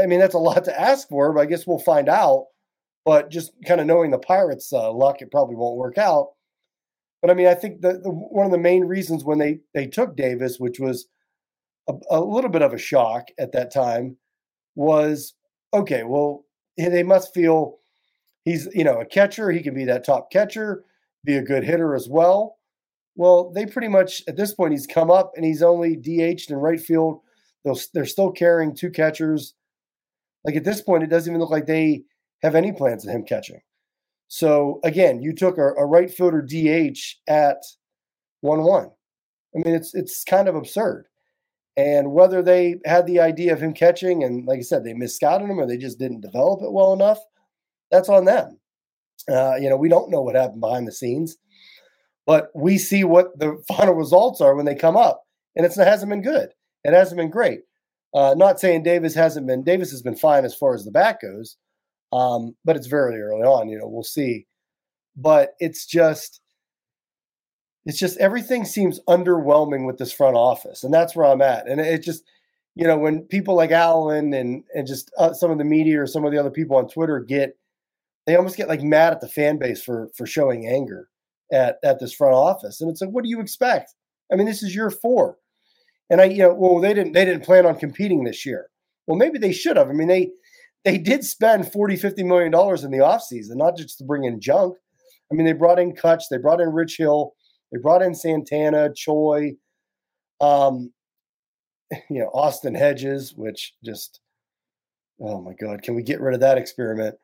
I 0.00 0.06
mean, 0.06 0.20
that's 0.20 0.36
a 0.36 0.38
lot 0.38 0.66
to 0.66 0.80
ask 0.80 1.08
for, 1.08 1.32
but 1.32 1.40
I 1.40 1.46
guess 1.46 1.66
we'll 1.66 1.80
find 1.80 2.08
out. 2.08 2.46
But 3.04 3.28
just 3.28 3.50
kind 3.66 3.80
of 3.80 3.88
knowing 3.88 4.12
the 4.12 4.18
Pirates' 4.18 4.72
uh, 4.72 4.92
luck, 4.92 5.20
it 5.20 5.32
probably 5.32 5.56
won't 5.56 5.78
work 5.78 5.98
out. 5.98 6.28
But 7.26 7.32
I 7.32 7.34
mean, 7.34 7.48
I 7.48 7.54
think 7.54 7.80
one 7.82 8.46
of 8.46 8.52
the 8.52 8.58
main 8.58 8.84
reasons 8.84 9.24
when 9.24 9.38
they 9.38 9.58
they 9.74 9.88
took 9.88 10.14
Davis, 10.14 10.60
which 10.60 10.78
was 10.78 11.08
a, 11.88 11.94
a 12.08 12.20
little 12.20 12.50
bit 12.50 12.62
of 12.62 12.72
a 12.72 12.78
shock 12.78 13.30
at 13.36 13.50
that 13.50 13.72
time, 13.72 14.16
was 14.76 15.34
okay. 15.74 16.04
Well, 16.04 16.44
they 16.76 17.02
must 17.02 17.34
feel 17.34 17.78
he's 18.44 18.68
you 18.72 18.84
know 18.84 19.00
a 19.00 19.04
catcher. 19.04 19.50
He 19.50 19.60
can 19.60 19.74
be 19.74 19.84
that 19.86 20.04
top 20.04 20.30
catcher, 20.30 20.84
be 21.24 21.34
a 21.34 21.42
good 21.42 21.64
hitter 21.64 21.96
as 21.96 22.08
well. 22.08 22.58
Well, 23.16 23.50
they 23.50 23.66
pretty 23.66 23.88
much 23.88 24.22
at 24.28 24.36
this 24.36 24.54
point 24.54 24.74
he's 24.74 24.86
come 24.86 25.10
up 25.10 25.32
and 25.34 25.44
he's 25.44 25.64
only 25.64 25.96
DH'd 25.96 26.52
in 26.52 26.58
right 26.58 26.80
field. 26.80 27.22
They'll, 27.64 27.80
they're 27.92 28.04
still 28.04 28.30
carrying 28.30 28.72
two 28.72 28.90
catchers. 28.90 29.54
Like 30.44 30.54
at 30.54 30.62
this 30.62 30.80
point, 30.80 31.02
it 31.02 31.10
doesn't 31.10 31.28
even 31.28 31.40
look 31.40 31.50
like 31.50 31.66
they 31.66 32.04
have 32.42 32.54
any 32.54 32.70
plans 32.70 33.04
of 33.04 33.12
him 33.12 33.24
catching. 33.24 33.62
So 34.28 34.80
again, 34.84 35.22
you 35.22 35.32
took 35.32 35.58
a, 35.58 35.68
a 35.74 35.86
right 35.86 36.10
fielder 36.10 36.42
DH 36.42 36.98
at 37.28 37.58
one 38.40 38.62
one. 38.62 38.90
I 39.54 39.58
mean, 39.58 39.74
it's 39.74 39.94
it's 39.94 40.24
kind 40.24 40.48
of 40.48 40.56
absurd. 40.56 41.06
And 41.76 42.12
whether 42.12 42.42
they 42.42 42.76
had 42.86 43.06
the 43.06 43.20
idea 43.20 43.52
of 43.52 43.60
him 43.60 43.74
catching 43.74 44.24
and, 44.24 44.46
like 44.46 44.58
I 44.58 44.62
said, 44.62 44.82
they 44.82 44.94
misguided 44.94 45.48
him 45.48 45.60
or 45.60 45.66
they 45.66 45.76
just 45.76 45.98
didn't 45.98 46.22
develop 46.22 46.62
it 46.62 46.72
well 46.72 46.94
enough, 46.94 47.18
that's 47.90 48.08
on 48.08 48.24
them. 48.24 48.58
Uh, 49.30 49.56
you 49.56 49.68
know, 49.68 49.76
we 49.76 49.88
don't 49.88 50.10
know 50.10 50.22
what 50.22 50.34
happened 50.34 50.60
behind 50.60 50.88
the 50.88 50.92
scenes, 50.92 51.36
but 52.26 52.48
we 52.54 52.78
see 52.78 53.04
what 53.04 53.38
the 53.38 53.62
final 53.68 53.94
results 53.94 54.40
are 54.40 54.54
when 54.54 54.64
they 54.64 54.74
come 54.74 54.96
up, 54.96 55.24
and 55.54 55.66
it 55.66 55.74
hasn't 55.76 56.10
been 56.10 56.22
good. 56.22 56.50
It 56.84 56.92
hasn't 56.92 57.18
been 57.18 57.30
great. 57.30 57.60
Uh, 58.14 58.34
not 58.36 58.60
saying 58.60 58.82
Davis 58.82 59.14
hasn't 59.14 59.46
been. 59.46 59.62
Davis 59.62 59.90
has 59.90 60.00
been 60.00 60.16
fine 60.16 60.44
as 60.44 60.54
far 60.54 60.74
as 60.74 60.84
the 60.84 60.90
back 60.90 61.20
goes, 61.20 61.56
um, 62.12 62.56
but 62.64 62.76
it's 62.76 62.86
very 62.86 63.20
early 63.20 63.42
on. 63.42 63.68
You 63.68 63.78
know, 63.78 63.88
we'll 63.88 64.02
see. 64.02 64.46
But 65.16 65.54
it's 65.60 65.86
just 65.86 66.40
it's 67.86 67.98
just 67.98 68.18
everything 68.18 68.64
seems 68.64 69.00
underwhelming 69.08 69.86
with 69.86 69.96
this 69.98 70.12
front 70.12 70.36
office, 70.36 70.82
and 70.82 70.92
that's 70.92 71.14
where 71.14 71.26
I'm 71.26 71.40
at. 71.40 71.68
And 71.68 71.80
it 71.80 72.02
just, 72.02 72.24
you 72.74 72.86
know, 72.86 72.98
when 72.98 73.22
people 73.22 73.54
like 73.54 73.70
Alan 73.70 74.34
and 74.34 74.64
and 74.74 74.86
just 74.86 75.10
uh, 75.18 75.32
some 75.32 75.50
of 75.50 75.58
the 75.58 75.64
media 75.64 76.02
or 76.02 76.06
some 76.06 76.24
of 76.24 76.32
the 76.32 76.38
other 76.38 76.50
people 76.50 76.76
on 76.76 76.88
Twitter 76.88 77.20
get, 77.20 77.56
they 78.26 78.36
almost 78.36 78.56
get 78.56 78.68
like 78.68 78.82
mad 78.82 79.12
at 79.12 79.20
the 79.20 79.28
fan 79.28 79.56
base 79.56 79.82
for 79.82 80.08
for 80.16 80.26
showing 80.26 80.66
anger 80.66 81.08
at 81.52 81.78
at 81.84 82.00
this 82.00 82.12
front 82.12 82.34
office, 82.34 82.80
and 82.80 82.90
it's 82.90 83.00
like, 83.00 83.10
what 83.10 83.24
do 83.24 83.30
you 83.30 83.40
expect? 83.40 83.94
I 84.32 84.36
mean, 84.36 84.46
this 84.46 84.62
is 84.62 84.74
year 84.74 84.90
four. 84.90 85.38
And 86.10 86.20
I, 86.20 86.24
you 86.24 86.38
know, 86.38 86.54
well, 86.54 86.80
they 86.80 86.92
didn't 86.92 87.12
they 87.12 87.24
didn't 87.24 87.44
plan 87.44 87.66
on 87.66 87.78
competing 87.78 88.24
this 88.24 88.44
year. 88.44 88.68
Well, 89.06 89.16
maybe 89.16 89.38
they 89.38 89.52
should 89.52 89.76
have. 89.76 89.88
I 89.88 89.92
mean, 89.92 90.08
they 90.08 90.30
they 90.86 90.98
did 90.98 91.24
spend 91.24 91.70
40, 91.72 91.96
50 91.96 92.22
million 92.22 92.52
dollars 92.52 92.84
in 92.84 92.92
the 92.92 92.98
offseason, 92.98 93.56
not 93.56 93.76
just 93.76 93.98
to 93.98 94.04
bring 94.04 94.22
in 94.22 94.40
junk. 94.40 94.76
I 95.30 95.34
mean, 95.34 95.44
they 95.44 95.52
brought 95.52 95.80
in 95.80 95.92
Kutch, 95.92 96.22
they 96.30 96.38
brought 96.38 96.60
in 96.60 96.68
Rich 96.68 96.96
Hill, 96.96 97.32
they 97.72 97.78
brought 97.78 98.02
in 98.02 98.14
Santana, 98.14 98.94
Choi, 98.94 99.56
um, 100.40 100.92
you 102.08 102.20
know, 102.20 102.30
Austin 102.32 102.72
Hedges, 102.72 103.34
which 103.34 103.74
just 103.84 104.20
oh 105.20 105.40
my 105.40 105.54
God, 105.54 105.82
can 105.82 105.96
we 105.96 106.04
get 106.04 106.20
rid 106.20 106.34
of 106.34 106.40
that 106.40 106.56
experiment? 106.56 107.16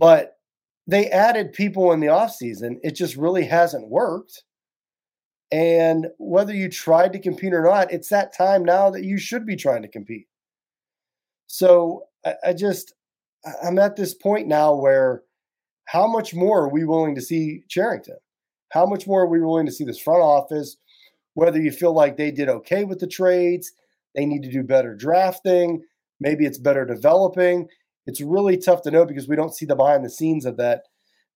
But 0.00 0.38
they 0.88 1.08
added 1.08 1.52
people 1.52 1.92
in 1.92 2.00
the 2.00 2.08
offseason. 2.08 2.78
It 2.82 2.96
just 2.96 3.14
really 3.14 3.44
hasn't 3.44 3.90
worked. 3.90 4.42
And 5.52 6.08
whether 6.18 6.52
you 6.52 6.68
tried 6.68 7.12
to 7.12 7.20
compete 7.20 7.52
or 7.52 7.62
not, 7.62 7.92
it's 7.92 8.08
that 8.08 8.36
time 8.36 8.64
now 8.64 8.90
that 8.90 9.04
you 9.04 9.18
should 9.18 9.46
be 9.46 9.54
trying 9.54 9.82
to 9.82 9.88
compete. 9.88 10.26
So 11.46 12.06
I, 12.24 12.34
I 12.46 12.52
just, 12.52 12.94
I'm 13.62 13.78
at 13.78 13.96
this 13.96 14.14
point 14.14 14.48
now 14.48 14.74
where 14.74 15.22
how 15.86 16.06
much 16.06 16.34
more 16.34 16.62
are 16.62 16.68
we 16.68 16.84
willing 16.84 17.14
to 17.14 17.20
see 17.20 17.62
Cherington? 17.68 18.16
How 18.70 18.86
much 18.86 19.06
more 19.06 19.22
are 19.22 19.28
we 19.28 19.40
willing 19.40 19.66
to 19.66 19.72
see 19.72 19.84
this 19.84 20.00
front 20.00 20.22
office? 20.22 20.76
Whether 21.34 21.60
you 21.60 21.70
feel 21.70 21.94
like 21.94 22.16
they 22.16 22.30
did 22.30 22.48
okay 22.48 22.84
with 22.84 23.00
the 23.00 23.06
trades, 23.06 23.72
they 24.14 24.26
need 24.26 24.42
to 24.42 24.50
do 24.50 24.62
better 24.62 24.94
drafting, 24.94 25.82
maybe 26.20 26.46
it's 26.46 26.58
better 26.58 26.84
developing. 26.84 27.68
It's 28.06 28.20
really 28.20 28.56
tough 28.56 28.82
to 28.82 28.90
know 28.90 29.04
because 29.04 29.28
we 29.28 29.36
don't 29.36 29.54
see 29.54 29.66
the 29.66 29.76
behind 29.76 30.04
the 30.04 30.10
scenes 30.10 30.44
of 30.44 30.56
that 30.56 30.84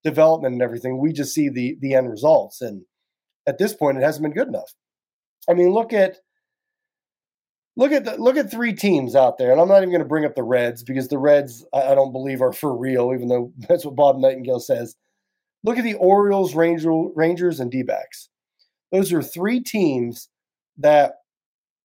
development 0.02 0.54
and 0.54 0.62
everything. 0.62 0.98
We 0.98 1.12
just 1.12 1.34
see 1.34 1.48
the 1.48 1.76
the 1.80 1.94
end 1.94 2.10
results. 2.10 2.60
And 2.60 2.82
at 3.46 3.58
this 3.58 3.74
point, 3.74 3.98
it 3.98 4.02
hasn't 4.02 4.22
been 4.22 4.32
good 4.32 4.48
enough. 4.48 4.74
I 5.48 5.54
mean, 5.54 5.70
look 5.72 5.92
at 5.92 6.18
look 7.76 7.92
at 7.92 8.04
the, 8.04 8.16
look 8.16 8.36
at 8.36 8.50
three 8.50 8.72
teams 8.72 9.14
out 9.14 9.38
there, 9.38 9.52
and 9.52 9.60
I'm 9.60 9.68
not 9.68 9.78
even 9.78 9.90
going 9.90 10.00
to 10.00 10.08
bring 10.08 10.24
up 10.24 10.34
the 10.34 10.42
Reds 10.42 10.82
because 10.82 11.08
the 11.08 11.18
Reds 11.18 11.64
I, 11.72 11.92
I, 11.92 11.94
don't 11.94 12.12
believe 12.12 12.42
are 12.42 12.52
for 12.52 12.76
real, 12.76 13.12
even 13.14 13.28
though 13.28 13.52
that's 13.68 13.84
what 13.84 13.96
Bob 13.96 14.18
Nightingale 14.18 14.60
says. 14.60 14.96
Look 15.64 15.78
at 15.78 15.84
the 15.84 15.94
Orioles, 15.94 16.54
Ranger, 16.54 16.92
Rangers, 17.14 17.60
and 17.60 17.70
D-backs. 17.70 18.28
Those 18.92 19.12
are 19.12 19.22
three 19.22 19.60
teams 19.60 20.28
that 20.78 21.16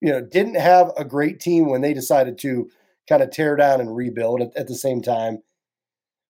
you 0.01 0.11
know 0.11 0.21
didn't 0.21 0.55
have 0.55 0.91
a 0.97 1.05
great 1.05 1.39
team 1.39 1.69
when 1.69 1.81
they 1.81 1.93
decided 1.93 2.37
to 2.39 2.69
kind 3.09 3.23
of 3.23 3.31
tear 3.31 3.55
down 3.55 3.81
and 3.81 3.95
rebuild 3.95 4.41
at, 4.41 4.55
at 4.55 4.67
the 4.67 4.75
same 4.75 5.01
time. 5.01 5.39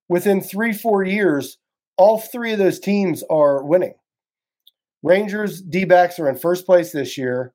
Within 0.07 0.41
three, 0.41 0.73
four 0.73 1.03
years, 1.03 1.57
all 1.97 2.19
three 2.19 2.53
of 2.53 2.59
those 2.59 2.79
teams 2.79 3.23
are 3.29 3.63
winning. 3.63 3.93
Rangers, 5.03 5.61
D 5.61 5.85
are 5.89 6.29
in 6.29 6.37
first 6.37 6.65
place 6.65 6.91
this 6.91 7.17
year. 7.17 7.53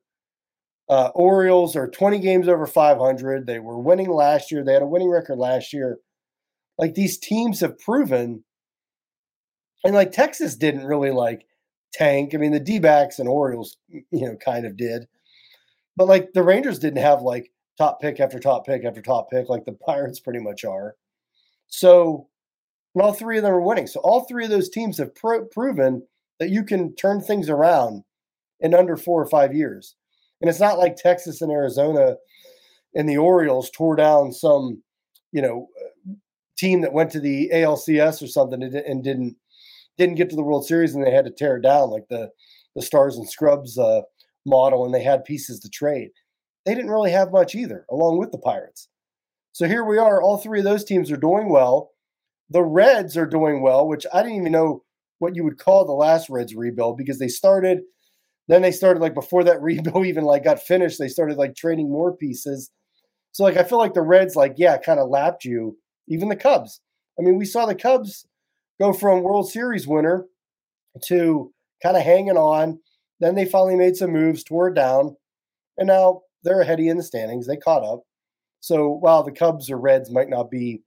Uh, 0.88 1.10
Orioles 1.14 1.74
are 1.74 1.88
20 1.88 2.18
games 2.20 2.48
over 2.48 2.66
500. 2.66 3.46
They 3.46 3.58
were 3.58 3.78
winning 3.78 4.08
last 4.08 4.52
year. 4.52 4.64
They 4.64 4.72
had 4.72 4.82
a 4.82 4.86
winning 4.86 5.10
record 5.10 5.38
last 5.38 5.72
year. 5.72 5.98
Like 6.78 6.94
these 6.94 7.18
teams 7.18 7.60
have 7.60 7.78
proven, 7.78 8.44
and 9.82 9.94
like 9.94 10.12
Texas 10.12 10.56
didn't 10.56 10.84
really 10.84 11.10
like 11.10 11.46
tank. 11.92 12.34
I 12.34 12.38
mean, 12.38 12.52
the 12.52 12.60
D 12.60 12.78
backs 12.78 13.18
and 13.18 13.28
Orioles, 13.28 13.78
you 13.88 14.04
know, 14.12 14.36
kind 14.36 14.66
of 14.66 14.76
did. 14.76 15.06
But 15.96 16.06
like 16.06 16.32
the 16.34 16.42
Rangers 16.42 16.78
didn't 16.78 17.02
have 17.02 17.22
like 17.22 17.50
top 17.78 18.00
pick 18.00 18.20
after 18.20 18.38
top 18.38 18.66
pick 18.66 18.84
after 18.84 19.02
top 19.02 19.30
pick, 19.30 19.48
like 19.48 19.64
the 19.64 19.72
Pirates 19.86 20.20
pretty 20.20 20.40
much 20.40 20.64
are. 20.64 20.94
So, 21.68 22.28
all 22.94 23.12
three 23.12 23.38
of 23.38 23.42
them 23.42 23.52
are 23.52 23.60
winning. 23.60 23.86
So, 23.86 24.00
all 24.00 24.24
three 24.24 24.44
of 24.44 24.50
those 24.50 24.68
teams 24.68 24.98
have 24.98 25.14
pro- 25.14 25.46
proven 25.46 26.06
that 26.38 26.50
you 26.50 26.62
can 26.62 26.94
turn 26.94 27.20
things 27.20 27.48
around 27.48 28.04
in 28.60 28.74
under 28.74 28.96
four 28.96 29.20
or 29.22 29.28
five 29.28 29.54
years. 29.54 29.96
And 30.40 30.50
it's 30.50 30.60
not 30.60 30.78
like 30.78 30.96
Texas 30.96 31.40
and 31.40 31.50
Arizona 31.50 32.16
and 32.94 33.08
the 33.08 33.16
Orioles 33.16 33.70
tore 33.70 33.96
down 33.96 34.32
some, 34.32 34.82
you 35.32 35.42
know, 35.42 35.68
team 36.58 36.80
that 36.80 36.92
went 36.92 37.10
to 37.12 37.20
the 37.20 37.50
ALCS 37.52 38.22
or 38.22 38.26
something 38.26 38.62
and 38.62 39.04
didn't 39.04 39.36
didn't 39.98 40.16
get 40.16 40.28
to 40.30 40.36
the 40.36 40.42
World 40.42 40.66
Series 40.66 40.94
and 40.94 41.04
they 41.04 41.10
had 41.10 41.24
to 41.24 41.30
tear 41.30 41.56
it 41.56 41.62
down 41.62 41.90
like 41.90 42.06
the 42.08 42.30
the 42.74 42.82
Stars 42.82 43.16
and 43.16 43.28
Scrubs 43.28 43.78
uh, 43.78 44.02
model 44.44 44.84
and 44.84 44.94
they 44.94 45.02
had 45.02 45.24
pieces 45.24 45.60
to 45.60 45.70
trade 45.70 46.10
they 46.66 46.74
didn't 46.74 46.90
really 46.90 47.12
have 47.12 47.30
much 47.30 47.54
either, 47.54 47.86
along 47.90 48.18
with 48.18 48.32
the 48.32 48.38
Pirates. 48.38 48.88
So 49.52 49.66
here 49.66 49.84
we 49.84 49.96
are. 49.96 50.20
All 50.20 50.36
three 50.36 50.58
of 50.58 50.64
those 50.64 50.84
teams 50.84 51.10
are 51.10 51.16
doing 51.16 51.48
well. 51.48 51.92
The 52.50 52.62
Reds 52.62 53.16
are 53.16 53.26
doing 53.26 53.62
well, 53.62 53.88
which 53.88 54.04
I 54.12 54.22
didn't 54.22 54.38
even 54.38 54.52
know 54.52 54.82
what 55.18 55.34
you 55.34 55.44
would 55.44 55.58
call 55.58 55.84
the 55.84 55.92
last 55.92 56.28
Reds 56.28 56.54
rebuild 56.54 56.98
because 56.98 57.18
they 57.18 57.28
started, 57.28 57.82
then 58.48 58.62
they 58.62 58.72
started 58.72 59.00
like 59.00 59.14
before 59.14 59.44
that 59.44 59.60
rebuild 59.60 60.06
even 60.06 60.24
like 60.24 60.44
got 60.44 60.60
finished, 60.60 60.98
they 60.98 61.08
started 61.08 61.36
like 61.36 61.54
trading 61.54 61.90
more 61.90 62.16
pieces. 62.16 62.70
So 63.32 63.42
like 63.44 63.56
I 63.56 63.64
feel 63.64 63.78
like 63.78 63.94
the 63.94 64.02
Reds 64.02 64.36
like 64.36 64.54
yeah 64.56 64.76
kind 64.78 65.00
of 65.00 65.08
lapped 65.08 65.44
you. 65.44 65.76
Even 66.08 66.28
the 66.28 66.36
Cubs. 66.36 66.80
I 67.18 67.22
mean 67.22 67.36
we 67.36 67.44
saw 67.44 67.66
the 67.66 67.74
Cubs 67.74 68.26
go 68.80 68.92
from 68.92 69.22
World 69.22 69.50
Series 69.50 69.86
winner 69.86 70.26
to 71.06 71.52
kind 71.82 71.96
of 71.96 72.02
hanging 72.02 72.36
on. 72.36 72.80
Then 73.20 73.34
they 73.34 73.46
finally 73.46 73.76
made 73.76 73.96
some 73.96 74.12
moves, 74.12 74.44
tore 74.44 74.70
down, 74.70 75.16
and 75.78 75.86
now 75.86 76.22
they're 76.42 76.60
ahead 76.60 76.80
in 76.80 76.98
the 76.98 77.02
standings. 77.02 77.46
They 77.46 77.56
caught 77.56 77.82
up. 77.82 78.02
So 78.60 78.88
while 78.88 79.22
the 79.22 79.32
Cubs 79.32 79.70
or 79.70 79.78
Reds 79.78 80.10
might 80.10 80.28
not 80.28 80.50
be 80.50 80.82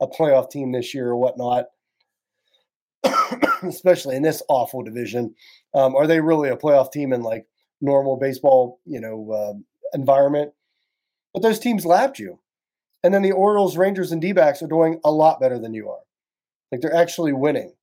a 0.00 0.06
playoff 0.06 0.50
team 0.50 0.72
this 0.72 0.94
year 0.94 1.08
or 1.08 1.16
whatnot, 1.16 1.66
especially 3.62 4.16
in 4.16 4.22
this 4.22 4.42
awful 4.48 4.82
division, 4.82 5.34
um, 5.74 5.94
are 5.94 6.06
they 6.06 6.20
really 6.20 6.48
a 6.48 6.56
playoff 6.56 6.92
team 6.92 7.12
in 7.12 7.22
like 7.22 7.46
normal 7.80 8.16
baseball, 8.16 8.80
you 8.84 9.00
know, 9.00 9.30
uh, 9.32 9.52
environment? 9.96 10.52
But 11.32 11.42
those 11.42 11.58
teams 11.58 11.84
lapped 11.84 12.18
you. 12.18 12.38
And 13.02 13.12
then 13.12 13.22
the 13.22 13.32
Orioles, 13.32 13.76
Rangers, 13.76 14.12
and 14.12 14.22
D-backs 14.22 14.62
are 14.62 14.66
doing 14.66 15.00
a 15.04 15.10
lot 15.10 15.40
better 15.40 15.58
than 15.58 15.74
you 15.74 15.90
are. 15.90 16.00
Like 16.72 16.80
they're 16.80 16.94
actually 16.94 17.32
winning. 17.32 17.74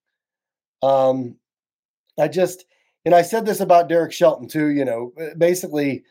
Um, 0.81 1.37
I 2.19 2.27
just, 2.27 2.65
and 3.05 3.13
I 3.13 3.21
said 3.21 3.45
this 3.45 3.59
about 3.59 3.87
Derek 3.87 4.13
Shelton 4.13 4.47
too. 4.47 4.67
You 4.69 4.83
know, 4.83 5.13
basically 5.37 6.03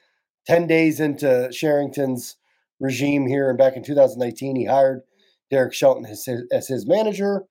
10 0.47 0.67
days 0.67 1.01
into 1.01 1.49
Cherington's 1.53 2.37
regime 2.79 3.27
here 3.27 3.49
and 3.49 3.59
back 3.59 3.77
in 3.77 3.83
2019, 3.83 4.57
he 4.57 4.65
hired 4.65 5.03
Derek 5.51 5.75
Shelton 5.75 6.07
as 6.07 6.25
his, 6.25 6.43
as 6.53 6.69
his 6.69 6.87
manager. 6.87 7.45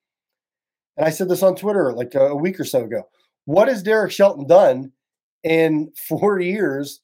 And 0.99 1.07
I 1.07 1.11
said 1.11 1.29
this 1.29 1.43
on 1.43 1.55
Twitter 1.55 1.93
like 1.93 2.13
a, 2.13 2.35
week 2.35 2.59
or 2.59 2.65
so 2.65 2.83
ago. 2.83 3.07
What 3.45 3.69
has 3.69 3.81
Derek 3.81 4.11
Shelton 4.11 4.45
done 4.45 4.91
in 5.43 5.91
four 6.07 6.39
years? 6.39 7.01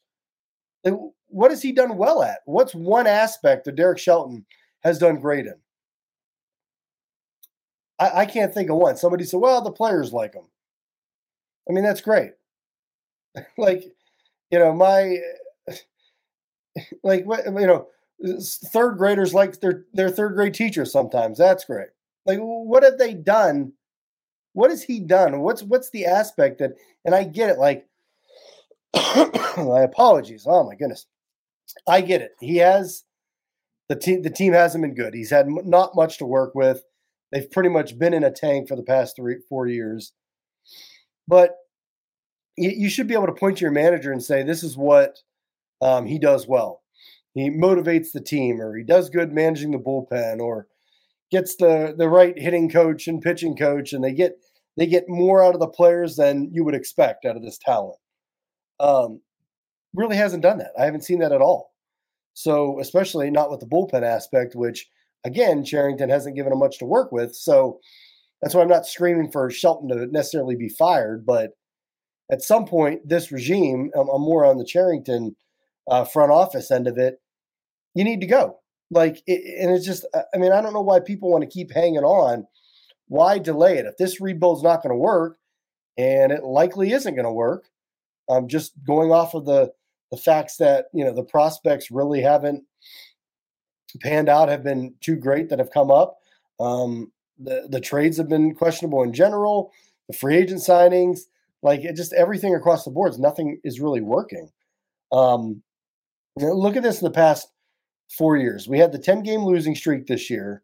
what 1.29 1.49
has 1.49 1.63
he 1.63 1.71
done 1.71 1.97
well 1.97 2.21
at? 2.21 2.41
What's 2.45 2.75
one 2.75 3.07
aspect 3.07 3.65
that 3.65 3.75
Derek 3.75 3.97
Shelton 3.97 4.45
has 4.83 4.99
done 4.99 5.19
great 5.19 5.47
in? 5.47 5.55
I, 7.97 8.21
I 8.21 8.25
can't 8.27 8.53
think 8.53 8.69
of 8.69 8.77
one. 8.77 8.95
Somebody 8.95 9.23
said, 9.23 9.39
well, 9.39 9.63
the 9.63 9.71
players 9.71 10.13
like 10.13 10.35
him. 10.35 10.45
I 11.67 11.73
mean, 11.73 11.83
that's 11.83 12.01
great. 12.01 12.33
like, 13.57 13.83
you 14.51 14.59
know, 14.59 14.73
my 14.73 15.17
like 17.03 17.25
you 17.25 17.67
know 17.67 17.87
third 18.71 18.97
graders 18.97 19.33
like 19.33 19.59
their 19.61 19.85
their 19.93 20.09
third 20.09 20.35
grade 20.35 20.53
teachers 20.53 20.91
sometimes 20.91 21.37
that's 21.37 21.65
great 21.65 21.87
like 22.25 22.39
what 22.39 22.83
have 22.83 22.97
they 22.97 23.13
done 23.13 23.73
what 24.55 24.69
has 24.69 24.83
he 24.83 24.99
done? 25.01 25.41
What's 25.41 25.61
what's 25.61 25.89
the 25.91 26.05
aspect 26.05 26.59
that 26.59 26.71
and 27.03 27.13
i 27.13 27.23
get 27.23 27.49
it 27.49 27.59
like 27.59 27.85
my 29.57 29.81
apologies. 29.81 30.45
Oh 30.47 30.63
my 30.63 30.75
goodness. 30.75 31.05
I 31.87 32.01
get 32.01 32.21
it. 32.21 32.31
He 32.39 32.57
has 32.57 33.03
the 33.89 33.95
team 33.95 34.21
the 34.21 34.29
team 34.29 34.53
hasn't 34.53 34.81
been 34.81 34.95
good. 34.95 35.13
He's 35.13 35.29
had 35.29 35.47
not 35.47 35.95
much 35.95 36.17
to 36.19 36.25
work 36.25 36.55
with. 36.55 36.83
They've 37.31 37.49
pretty 37.51 37.69
much 37.69 37.99
been 37.99 38.13
in 38.13 38.23
a 38.23 38.31
tank 38.31 38.69
for 38.69 38.77
the 38.77 38.83
past 38.83 39.17
three 39.17 39.37
four 39.49 39.67
years. 39.67 40.13
But 41.27 41.55
you, 42.57 42.69
you 42.69 42.89
should 42.89 43.07
be 43.07 43.13
able 43.13 43.27
to 43.27 43.33
point 43.33 43.57
to 43.57 43.61
your 43.61 43.71
manager 43.71 44.11
and 44.11 44.23
say 44.23 44.41
this 44.41 44.63
is 44.63 44.77
what 44.77 45.17
um, 45.81 46.05
he 46.05 46.17
does 46.17 46.47
well. 46.47 46.81
He 47.33 47.49
motivates 47.49 48.13
the 48.13 48.21
team, 48.21 48.61
or 48.61 48.77
he 48.77 48.83
does 48.85 49.09
good 49.09 49.33
managing 49.33 49.71
the 49.71 49.77
bullpen, 49.77 50.39
or 50.39 50.67
gets 51.35 51.57
the 51.57 51.93
the 51.97 52.07
right 52.07 52.37
hitting 52.37 52.69
coach 52.69 53.07
and 53.07 53.21
pitching 53.21 53.57
coach, 53.57 53.91
and 53.91 54.03
they 54.03 54.13
get 54.13 54.37
they 54.77 54.87
get 54.87 55.03
more 55.09 55.43
out 55.43 55.53
of 55.53 55.59
the 55.59 55.67
players 55.67 56.15
than 56.15 56.49
you 56.53 56.63
would 56.63 56.75
expect 56.75 57.25
out 57.25 57.35
of 57.35 57.43
this 57.43 57.57
talent. 57.57 57.97
Um, 58.79 59.21
really 59.93 60.15
hasn't 60.15 60.43
done 60.43 60.59
that. 60.59 60.71
I 60.79 60.85
haven't 60.85 61.03
seen 61.03 61.19
that 61.19 61.31
at 61.31 61.41
all. 61.41 61.71
So 62.33 62.79
especially 62.79 63.29
not 63.31 63.51
with 63.51 63.59
the 63.59 63.65
bullpen 63.65 64.03
aspect, 64.03 64.55
which 64.55 64.87
again 65.25 65.65
Cherington 65.65 66.09
hasn't 66.09 66.35
given 66.35 66.53
him 66.53 66.59
much 66.59 66.79
to 66.79 66.85
work 66.85 67.11
with. 67.11 67.35
So 67.35 67.79
that's 68.41 68.55
why 68.55 68.61
I'm 68.61 68.69
not 68.69 68.85
screaming 68.85 69.29
for 69.31 69.49
Shelton 69.49 69.89
to 69.89 70.07
necessarily 70.07 70.55
be 70.55 70.69
fired, 70.69 71.25
but 71.25 71.51
at 72.31 72.41
some 72.41 72.65
point, 72.65 73.07
this 73.07 73.31
regime, 73.31 73.91
I'm, 73.95 74.07
I'm 74.09 74.21
more 74.21 74.45
on 74.45 74.57
the 74.57 74.65
Cherington 74.65 75.35
uh, 75.89 76.05
front 76.05 76.31
office 76.31 76.71
end 76.71 76.87
of 76.87 76.97
it, 76.97 77.21
you 77.93 78.03
need 78.03 78.21
to 78.21 78.27
go. 78.27 78.59
Like, 78.91 79.21
it, 79.25 79.61
and 79.61 79.75
it's 79.75 79.85
just, 79.85 80.05
I 80.33 80.37
mean, 80.37 80.51
I 80.51 80.61
don't 80.61 80.73
know 80.73 80.81
why 80.81 80.99
people 80.99 81.31
want 81.31 81.43
to 81.43 81.49
keep 81.49 81.71
hanging 81.71 82.03
on. 82.03 82.47
Why 83.07 83.39
delay 83.39 83.77
it? 83.77 83.85
If 83.85 83.97
this 83.97 84.21
rebuild's 84.21 84.63
not 84.63 84.81
going 84.81 84.93
to 84.93 84.99
work, 84.99 85.37
and 85.97 86.31
it 86.31 86.43
likely 86.43 86.91
isn't 86.91 87.15
going 87.15 87.25
to 87.25 87.31
work, 87.31 87.69
um, 88.29 88.47
just 88.47 88.73
going 88.85 89.11
off 89.11 89.33
of 89.33 89.45
the 89.45 89.71
the 90.11 90.17
facts 90.17 90.57
that 90.57 90.85
you 90.93 91.03
know 91.03 91.13
the 91.13 91.23
prospects 91.23 91.91
really 91.91 92.21
haven't 92.21 92.63
panned 94.01 94.29
out 94.29 94.49
have 94.49 94.63
been 94.63 94.93
too 95.01 95.15
great 95.15 95.49
that 95.49 95.59
have 95.59 95.71
come 95.71 95.91
up. 95.91 96.17
Um, 96.59 97.11
the 97.37 97.67
the 97.69 97.81
trades 97.81 98.17
have 98.17 98.29
been 98.29 98.55
questionable 98.55 99.03
in 99.03 99.13
general. 99.13 99.71
The 100.07 100.15
free 100.15 100.37
agent 100.37 100.61
signings, 100.61 101.21
like 101.61 101.81
it 101.81 101.95
just 101.95 102.13
everything 102.13 102.55
across 102.55 102.85
the 102.85 102.91
boards, 102.91 103.19
nothing 103.19 103.59
is 103.63 103.79
really 103.79 104.01
working. 104.01 104.49
Um, 105.11 105.63
look 106.37 106.75
at 106.75 106.83
this 106.83 107.01
in 107.01 107.05
the 107.05 107.11
past 107.11 107.47
four 108.09 108.37
years. 108.37 108.67
We 108.67 108.79
had 108.79 108.91
the 108.91 108.99
10 108.99 109.23
game 109.23 109.45
losing 109.45 109.75
streak 109.75 110.07
this 110.07 110.29
year. 110.29 110.63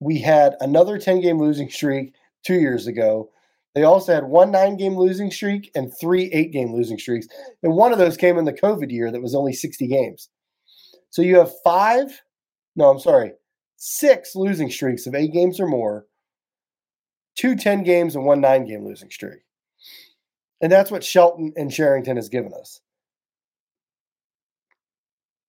We 0.00 0.18
had 0.18 0.56
another 0.60 0.98
10 0.98 1.20
game 1.20 1.38
losing 1.38 1.68
streak 1.70 2.14
two 2.44 2.54
years 2.54 2.86
ago. 2.86 3.30
They 3.74 3.84
also 3.84 4.14
had 4.14 4.24
one 4.24 4.50
nine 4.50 4.76
game 4.76 4.96
losing 4.96 5.30
streak 5.30 5.70
and 5.74 5.92
three 6.00 6.30
eight 6.32 6.52
game 6.52 6.72
losing 6.72 6.98
streaks. 6.98 7.28
And 7.62 7.74
one 7.74 7.92
of 7.92 7.98
those 7.98 8.16
came 8.16 8.38
in 8.38 8.44
the 8.44 8.52
COVID 8.52 8.90
year 8.90 9.10
that 9.10 9.22
was 9.22 9.34
only 9.34 9.52
60 9.52 9.86
games. 9.86 10.28
So 11.10 11.22
you 11.22 11.36
have 11.36 11.52
five, 11.62 12.22
no, 12.76 12.90
I'm 12.90 12.98
sorry, 12.98 13.32
six 13.76 14.34
losing 14.34 14.70
streaks 14.70 15.06
of 15.06 15.14
eight 15.14 15.32
games 15.32 15.60
or 15.60 15.66
more, 15.66 16.06
two 17.36 17.56
10 17.56 17.82
games, 17.84 18.16
and 18.16 18.24
one 18.24 18.40
nine 18.40 18.66
game 18.66 18.84
losing 18.84 19.10
streak. 19.10 19.40
And 20.60 20.72
that's 20.72 20.90
what 20.90 21.04
Shelton 21.04 21.52
and 21.56 21.70
Cherington 21.70 22.16
has 22.16 22.28
given 22.28 22.52
us 22.52 22.80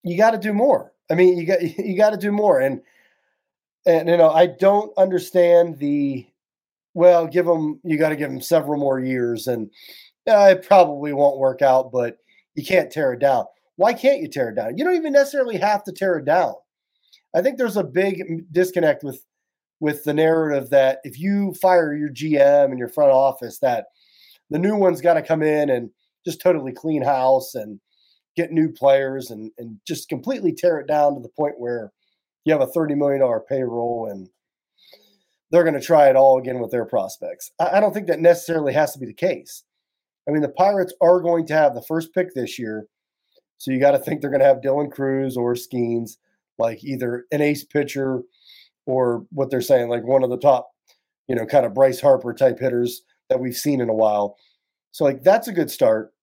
you 0.04 0.18
got 0.18 0.32
to 0.32 0.38
do 0.38 0.54
more. 0.54 0.94
I 1.12 1.16
mean, 1.16 1.38
you 1.38 1.46
got 1.46 1.62
you 1.78 1.98
got 1.98 2.12
to 2.12 2.18
do 2.18 2.32
more. 2.32 2.60
And 2.60 2.82
and 3.86 4.10
you 4.10 4.18
know, 4.18 4.30
I 4.30 4.48
don't 4.48 4.96
understand 4.98 5.80
the 5.80 6.28
well, 6.94 7.28
give 7.28 7.46
them 7.46 7.80
you 7.84 7.98
got 7.98 8.10
to 8.10 8.16
give 8.16 8.30
them 8.30 8.42
several 8.42 8.80
more 8.80 9.00
years, 9.00 9.48
and 9.48 9.70
uh, 10.28 10.56
it 10.58 10.68
probably 10.68 11.14
won't 11.14 11.38
work 11.38 11.62
out. 11.62 11.92
But 11.92 12.18
you 12.56 12.66
can't 12.66 12.92
tear 12.92 13.14
it 13.14 13.20
down. 13.20 13.46
Why 13.76 13.94
can't 13.94 14.22
you 14.22 14.28
tear 14.28 14.50
it 14.50 14.56
down? 14.56 14.78
You 14.78 14.84
don't 14.84 14.96
even 14.96 15.14
necessarily 15.14 15.58
have 15.58 15.84
to 15.86 15.94
tear 15.94 16.18
it 16.18 16.26
down. 16.26 16.56
I 17.36 17.42
think 17.42 17.58
there's 17.58 17.78
a 17.78 17.84
big 17.84 18.52
disconnect 18.52 19.04
with 19.04 19.24
with 19.80 20.04
the 20.04 20.14
narrative 20.14 20.70
that 20.72 21.00
if 21.04 21.18
you 21.20 21.54
fire 21.54 21.96
your 21.96 22.10
GM 22.10 22.66
and 22.66 22.80
your 22.80 22.90
front 22.90 23.12
office, 23.12 23.60
that 23.60 23.86
the 24.50 24.60
new 24.60 24.76
one's 24.76 25.02
got 25.02 25.14
to 25.14 25.22
come 25.22 25.42
in 25.42 25.70
and 25.70 25.90
just 26.26 26.42
totally 26.42 26.74
clean 26.74 27.02
house 27.02 27.56
and 27.56 27.80
get 28.40 28.52
new 28.54 28.70
players 28.70 29.32
and 29.32 29.52
and 29.58 29.80
just 29.86 30.08
completely 30.08 30.54
tear 30.54 30.80
it 30.80 30.88
down 30.88 31.14
to 31.14 31.20
the 31.20 31.30
point 31.30 31.56
where 31.58 31.92
you 32.46 32.54
have 32.54 32.62
a 32.62 32.68
thirty 32.68 32.96
million 32.96 33.20
dollar 33.20 33.42
payroll 33.42 34.08
and 34.10 34.30
they're 35.52 35.64
going 35.64 35.80
to 35.80 35.82
try 35.82 36.10
it 36.10 36.16
all 36.16 36.38
again 36.38 36.60
with 36.60 36.72
their 36.72 36.86
prospects. 36.86 37.52
I, 37.60 37.78
I 37.78 37.80
don't 37.80 37.94
think 37.94 38.08
that 38.08 38.20
necessarily 38.22 38.72
has 38.74 38.94
to 38.94 39.00
be 39.00 39.08
the 39.08 39.14
case. 39.14 39.64
I 40.28 40.32
mean, 40.32 40.44
the 40.44 40.50
Pirates 40.50 40.94
are 41.02 41.20
going 41.22 41.48
to 41.48 41.54
have 41.54 41.74
the 41.74 41.82
first 41.82 42.14
pick 42.14 42.34
this 42.34 42.60
year, 42.60 42.88
so 43.58 43.72
you 43.72 43.80
got 43.80 43.92
to 43.92 44.00
think 44.00 44.22
they're 44.22 44.30
going 44.30 44.42
to 44.42 44.46
have 44.46 44.62
Dylan 44.62 44.92
Crews 44.92 45.36
or 45.36 45.54
Skenes, 45.56 46.18
like 46.58 46.84
either 46.84 47.26
an 47.32 47.42
ace 47.42 47.64
pitcher 47.64 48.22
or 48.86 49.26
what 49.32 49.50
they're 49.50 49.62
saying, 49.62 49.90
like 49.90 50.04
one 50.04 50.24
of 50.24 50.30
the 50.30 50.38
top, 50.38 50.70
you 51.28 51.36
know, 51.36 51.46
kind 51.46 51.66
of 51.66 51.74
Bryce 51.74 52.00
Harper 52.00 52.34
type 52.34 52.60
hitters 52.60 53.02
that 53.30 53.40
we've 53.40 53.58
seen 53.58 53.82
in 53.82 53.90
a 53.90 53.94
while. 53.94 54.38
So, 54.92 55.04
like, 55.04 55.24
that's 55.24 55.48
a 55.48 55.54
good 55.54 55.70
start. 55.70 56.14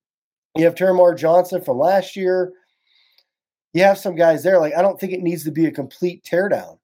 You 0.57 0.65
have 0.65 0.75
Termarr 0.75 1.17
Johnson 1.17 1.61
from 1.61 1.79
last 1.79 2.17
year. 2.17 2.53
You 3.73 3.83
have 3.83 3.99
some 3.99 4.15
guys 4.15 4.43
there. 4.43 4.59
Like, 4.59 4.75
I 4.75 4.83
don't 4.83 4.99
think 4.99 5.13
it 5.13 5.23
needs 5.23 5.45
to 5.45 5.51
be 5.51 5.67
a 5.67 5.71
complete 5.71 6.25
teardown. 6.25 6.79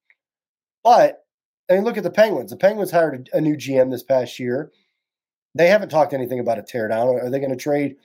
But, 0.85 1.25
I 1.71 1.75
mean, 1.75 1.85
look 1.85 1.97
at 1.97 2.03
the 2.03 2.11
Penguins. 2.11 2.51
The 2.51 2.57
Penguins 2.57 2.91
hired 2.91 3.31
a, 3.33 3.39
a 3.39 3.41
new 3.41 3.57
GM 3.57 3.91
this 3.91 4.03
past 4.03 4.39
year. 4.39 4.71
They 5.55 5.69
haven't 5.69 5.89
talked 5.89 6.13
anything 6.13 6.39
about 6.39 6.59
a 6.59 6.63
teardown. 6.63 7.23
Are 7.23 7.31
they 7.31 7.39
going 7.39 7.51
to 7.51 7.57
trade, 7.57 7.97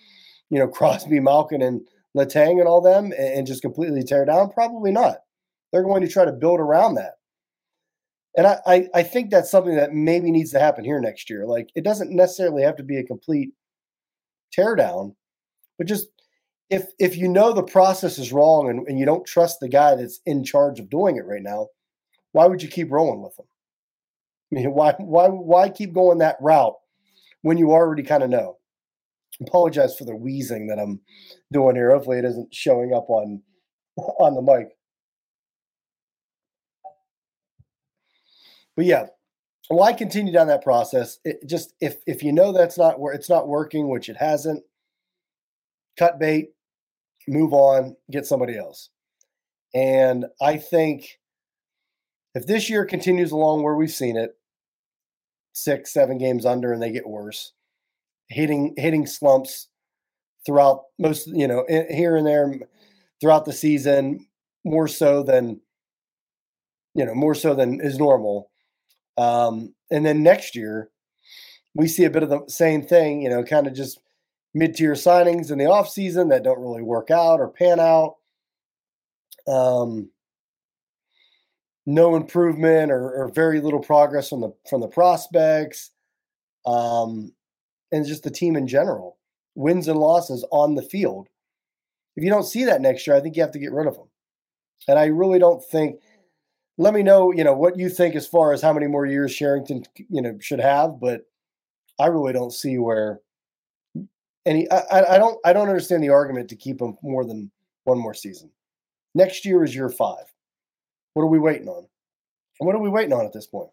you 0.49 0.59
know, 0.59 0.67
Crosby, 0.69 1.19
Malkin, 1.19 1.61
and 1.61 1.81
Letang 2.15 2.59
and 2.59 2.67
all 2.67 2.81
them 2.81 3.05
and, 3.05 3.13
and 3.39 3.47
just 3.47 3.61
completely 3.61 4.03
tear 4.03 4.25
down? 4.25 4.51
Probably 4.51 4.91
not. 4.91 5.17
They're 5.71 5.83
going 5.83 6.01
to 6.01 6.07
try 6.09 6.25
to 6.25 6.31
build 6.31 6.59
around 6.59 6.95
that. 6.95 7.15
And 8.37 8.45
I, 8.45 8.59
I, 8.65 8.87
I, 8.93 9.03
think 9.03 9.31
that's 9.31 9.49
something 9.49 9.75
that 9.75 9.93
maybe 9.93 10.29
needs 10.29 10.51
to 10.51 10.59
happen 10.59 10.85
here 10.85 11.01
next 11.01 11.27
year. 11.27 11.45
Like 11.47 11.71
it 11.75 11.83
doesn't 11.83 12.15
necessarily 12.15 12.61
have 12.61 12.75
to 12.77 12.83
be 12.83 12.97
a 12.97 13.03
complete 13.03 13.49
teardown, 14.55 15.15
but 15.77 15.87
just 15.87 16.07
if 16.69 16.87
if 16.99 17.15
you 17.15 17.27
know 17.27 17.53
the 17.53 17.63
process 17.63 18.17
is 18.17 18.33
wrong 18.33 18.69
and, 18.69 18.87
and 18.87 18.99
you 18.99 19.05
don't 19.05 19.25
trust 19.25 19.59
the 19.59 19.69
guy 19.69 19.95
that's 19.95 20.19
in 20.25 20.43
charge 20.43 20.79
of 20.79 20.89
doing 20.89 21.15
it 21.17 21.25
right 21.25 21.41
now, 21.41 21.67
why 22.31 22.45
would 22.45 22.61
you 22.61 22.69
keep 22.69 22.91
rolling 22.91 23.21
with 23.21 23.35
them? 23.37 23.45
I 24.51 24.55
mean, 24.55 24.73
why 24.73 24.93
why 24.97 25.27
why 25.27 25.69
keep 25.69 25.93
going 25.93 26.19
that 26.19 26.37
route 26.41 26.75
when 27.41 27.57
you 27.57 27.71
already 27.71 28.03
kind 28.03 28.23
of 28.23 28.29
know? 28.29 28.57
Apologize 29.39 29.95
for 29.95 30.03
the 30.03 30.15
wheezing 30.15 30.67
that 30.67 30.79
I'm 30.79 30.99
doing 31.51 31.75
here. 31.75 31.91
Hopefully, 31.91 32.17
it 32.17 32.25
isn't 32.25 32.53
showing 32.53 32.93
up 32.93 33.09
on 33.09 33.41
on 33.97 34.33
the 34.33 34.41
mic. 34.41 34.69
But 38.75 38.85
yeah, 38.85 39.07
why 39.69 39.93
continue 39.93 40.33
down 40.33 40.47
that 40.47 40.63
process? 40.63 41.19
It 41.23 41.37
just 41.47 41.73
if 41.81 41.97
if 42.05 42.23
you 42.23 42.31
know 42.31 42.51
that's 42.51 42.77
not 42.77 42.99
where 42.99 43.13
it's 43.13 43.29
not 43.29 43.47
working, 43.47 43.89
which 43.89 44.09
it 44.09 44.17
hasn't, 44.17 44.63
cut 45.97 46.19
bait, 46.19 46.49
move 47.27 47.53
on, 47.53 47.95
get 48.11 48.25
somebody 48.25 48.57
else. 48.57 48.89
And 49.73 50.25
I 50.41 50.57
think 50.57 51.19
if 52.35 52.45
this 52.45 52.69
year 52.69 52.85
continues 52.85 53.31
along 53.31 53.63
where 53.63 53.75
we've 53.75 53.91
seen 53.91 54.17
it, 54.17 54.31
six, 55.53 55.91
seven 55.91 56.17
games 56.17 56.45
under, 56.45 56.71
and 56.71 56.81
they 56.81 56.91
get 56.91 57.07
worse, 57.07 57.53
hitting 58.29 58.73
hitting 58.77 59.05
slumps 59.05 59.67
throughout 60.45 60.83
most, 60.99 61.27
you 61.27 61.47
know, 61.47 61.65
here 61.67 62.15
and 62.15 62.25
there 62.25 62.53
throughout 63.19 63.45
the 63.45 63.53
season, 63.53 64.25
more 64.63 64.87
so 64.87 65.23
than 65.23 65.59
you 66.97 67.05
know, 67.05 67.13
more 67.13 67.35
so 67.35 67.53
than 67.53 67.79
is 67.79 67.99
normal. 67.99 68.49
Um, 69.17 69.75
and 69.91 70.05
then 70.05 70.23
next 70.23 70.55
year, 70.55 70.89
we 71.75 71.87
see 71.87 72.05
a 72.05 72.09
bit 72.09 72.23
of 72.23 72.29
the 72.29 72.43
same 72.47 72.81
thing, 72.81 73.21
you 73.21 73.29
know, 73.29 73.43
kind 73.43 73.67
of 73.67 73.73
just 73.73 73.99
mid-tier 74.57 74.93
signings 74.93 75.51
in 75.51 75.57
the 75.57 75.65
offseason 75.65 76.29
that 76.29 76.43
don't 76.43 76.61
really 76.61 76.81
work 76.81 77.11
out 77.11 77.39
or 77.39 77.47
pan 77.47 77.79
out. 77.79 78.15
Um, 79.47 80.09
no 81.85 82.15
improvement 82.15 82.91
or, 82.91 83.11
or, 83.13 83.31
very 83.33 83.61
little 83.61 83.79
progress 83.79 84.27
from 84.27 84.41
the 84.41 84.53
from 84.69 84.81
the 84.81 84.89
prospects, 84.89 85.91
um, 86.65 87.31
and 87.93 88.05
just 88.05 88.23
the 88.23 88.31
team 88.31 88.57
in 88.57 88.67
general. 88.67 89.17
Wins 89.55 89.87
and 89.87 89.97
losses 89.97 90.45
on 90.51 90.75
the 90.75 90.81
field. 90.81 91.27
If 92.17 92.23
you 92.23 92.29
don't 92.29 92.43
see 92.43 92.65
that 92.65 92.81
next 92.81 93.07
year, 93.07 93.15
I 93.15 93.21
think 93.21 93.37
you 93.37 93.41
have 93.41 93.53
to 93.53 93.59
get 93.59 93.71
rid 93.71 93.87
of 93.87 93.95
them. 93.95 94.09
And 94.87 94.99
I 94.99 95.05
really 95.05 95.39
don't 95.39 95.63
think. 95.63 96.01
Let 96.79 96.93
me 96.93 97.01
know, 97.01 97.31
you 97.31 97.43
know, 97.43 97.55
what 97.55 97.79
you 97.79 97.89
think 97.89 98.15
as 98.15 98.27
far 98.27 98.53
as 98.53 98.61
how 98.61 98.71
many 98.71 98.85
more 98.85 99.05
years 99.07 99.33
Cherington, 99.33 99.83
you 100.09 100.21
know, 100.21 100.37
should 100.39 100.59
have. 100.59 100.99
But 100.99 101.21
I 101.99 102.07
really 102.07 102.33
don't 102.33 102.53
see 102.53 102.77
where 102.77 103.21
and 104.47 104.57
he, 104.59 104.69
I, 104.71 105.15
I 105.15 105.17
don't 105.17 105.37
I 105.43 105.51
don't 105.51 105.67
understand 105.67 106.01
the 106.01 106.09
argument 106.09 106.49
to 106.49 106.55
keep 106.55 106.81
him 106.81 106.97
more 107.03 107.25
than 107.25 107.51
one 107.83 107.99
more 107.99 108.13
season. 108.13 108.49
Next 109.13 109.45
year 109.45 109.63
is 109.63 109.75
year 109.75 109.89
five. 109.89 110.23
What 111.13 111.23
are 111.23 111.27
we 111.27 111.37
waiting 111.37 111.67
on? 111.67 111.85
What 112.59 112.73
are 112.73 112.81
we 112.81 112.89
waiting 112.89 113.11
on 113.11 113.25
at 113.25 113.33
this 113.33 113.45
point? 113.45 113.69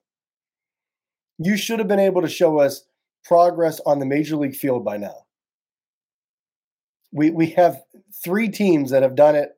You 1.39 1.57
should 1.57 1.79
have 1.79 1.89
been 1.89 2.01
able 2.01 2.23
to 2.23 2.29
show 2.29 2.59
us 2.59 2.87
progress 3.25 3.81
on 3.87 4.01
the 4.01 4.07
major 4.07 4.37
league 4.37 4.57
field 4.57 4.85
by 4.85 4.97
now. 4.97 5.27
We 7.13 7.31
we 7.31 7.51
have 7.51 7.83
three 8.25 8.49
teams 8.49 8.91
that 8.91 9.05
have 9.05 9.15
done 9.15 9.37
it, 9.37 9.57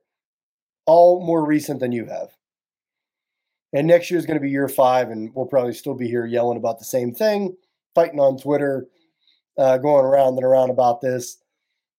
all 0.84 1.24
more 1.24 1.46
recent 1.46 1.80
than 1.80 1.92
you 1.92 2.04
have. 2.04 2.28
And 3.72 3.86
next 3.86 4.10
year 4.10 4.18
is 4.18 4.26
going 4.26 4.38
to 4.38 4.42
be 4.42 4.50
year 4.50 4.68
five, 4.68 5.10
and 5.10 5.34
we'll 5.34 5.46
probably 5.46 5.72
still 5.72 5.94
be 5.94 6.08
here 6.08 6.26
yelling 6.26 6.58
about 6.58 6.78
the 6.78 6.84
same 6.84 7.14
thing, 7.14 7.56
fighting 7.94 8.20
on 8.20 8.38
Twitter, 8.38 8.86
uh, 9.58 9.78
going 9.78 10.04
around 10.04 10.34
and 10.36 10.44
around 10.44 10.70
about 10.70 11.00
this. 11.00 11.38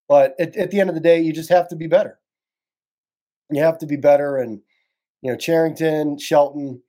But 0.08 0.36
at, 0.40 0.56
at, 0.56 0.72
the 0.72 0.80
end 0.80 0.90
of 0.90 0.96
the 0.96 1.02
day, 1.02 1.20
you 1.20 1.34
just 1.34 1.50
have 1.50 1.68
to 1.70 1.76
be 1.76 1.88
better. 1.88 2.20
You 3.52 3.62
have 3.62 3.78
to 3.80 3.86
be 3.86 3.98
better. 3.98 4.38
And, 4.38 4.62
you 5.22 5.32
know, 5.32 5.38
Cherington, 5.38 6.18
Shelton, 6.18 6.82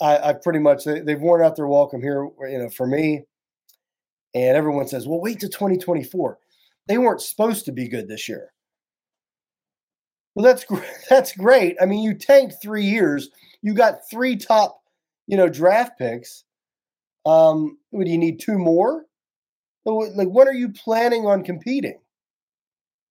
I, 0.00 0.18
I 0.18 0.32
pretty 0.34 0.58
much, 0.60 0.84
they, 0.84 1.00
they've 1.00 1.20
worn 1.20 1.42
out 1.42 1.56
their 1.56 1.66
welcome 1.66 2.00
here, 2.00 2.28
you 2.48 2.58
know, 2.58 2.68
for 2.68 2.86
me. 2.86 3.24
And 4.34 4.56
everyone 4.56 4.86
says, 4.86 5.06
well, 5.08 5.20
wait 5.20 5.40
to 5.40 5.48
2024. 5.48 6.38
They 6.88 6.98
weren't 6.98 7.20
supposed 7.20 7.64
to 7.64 7.72
be 7.72 7.88
good 7.88 8.08
this 8.08 8.28
year. 8.28 8.52
Well, 10.34 10.44
that's 10.44 10.66
that's 11.10 11.32
great. 11.32 11.76
I 11.80 11.86
mean, 11.86 12.02
you 12.04 12.14
tanked 12.14 12.56
three 12.62 12.84
years. 12.84 13.30
You 13.62 13.74
got 13.74 14.08
three 14.08 14.36
top, 14.36 14.80
you 15.26 15.36
know, 15.36 15.48
draft 15.48 15.98
picks. 15.98 16.44
Um, 17.24 17.78
would 17.90 18.06
you 18.06 18.18
need 18.18 18.38
two 18.38 18.58
more? 18.58 19.06
Like 19.94 20.28
when 20.28 20.48
are 20.48 20.54
you 20.54 20.70
planning 20.70 21.26
on 21.26 21.44
competing? 21.44 21.98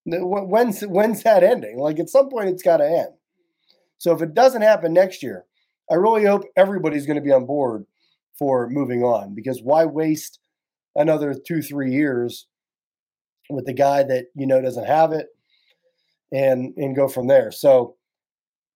When's 0.05 0.81
when's 0.81 1.23
that 1.23 1.43
ending? 1.43 1.79
Like 1.79 1.99
at 1.99 2.09
some 2.09 2.29
point, 2.29 2.49
it's 2.49 2.63
got 2.63 2.77
to 2.77 2.85
end. 2.85 3.13
So 3.97 4.13
if 4.13 4.21
it 4.21 4.33
doesn't 4.33 4.61
happen 4.61 4.93
next 4.93 5.23
year, 5.23 5.45
I 5.89 5.95
really 5.95 6.25
hope 6.25 6.43
everybody's 6.55 7.05
going 7.05 7.15
to 7.15 7.23
be 7.23 7.31
on 7.31 7.45
board 7.45 7.85
for 8.37 8.69
moving 8.69 9.03
on 9.03 9.33
because 9.33 9.61
why 9.63 9.85
waste 9.85 10.39
another 10.95 11.33
two 11.33 11.61
three 11.61 11.91
years 11.91 12.47
with 13.49 13.65
the 13.65 13.73
guy 13.73 14.03
that 14.03 14.25
you 14.35 14.45
know 14.45 14.61
doesn't 14.61 14.85
have 14.85 15.11
it, 15.11 15.27
and 16.31 16.73
and 16.77 16.95
go 16.95 17.07
from 17.07 17.27
there. 17.27 17.51
So 17.51 17.95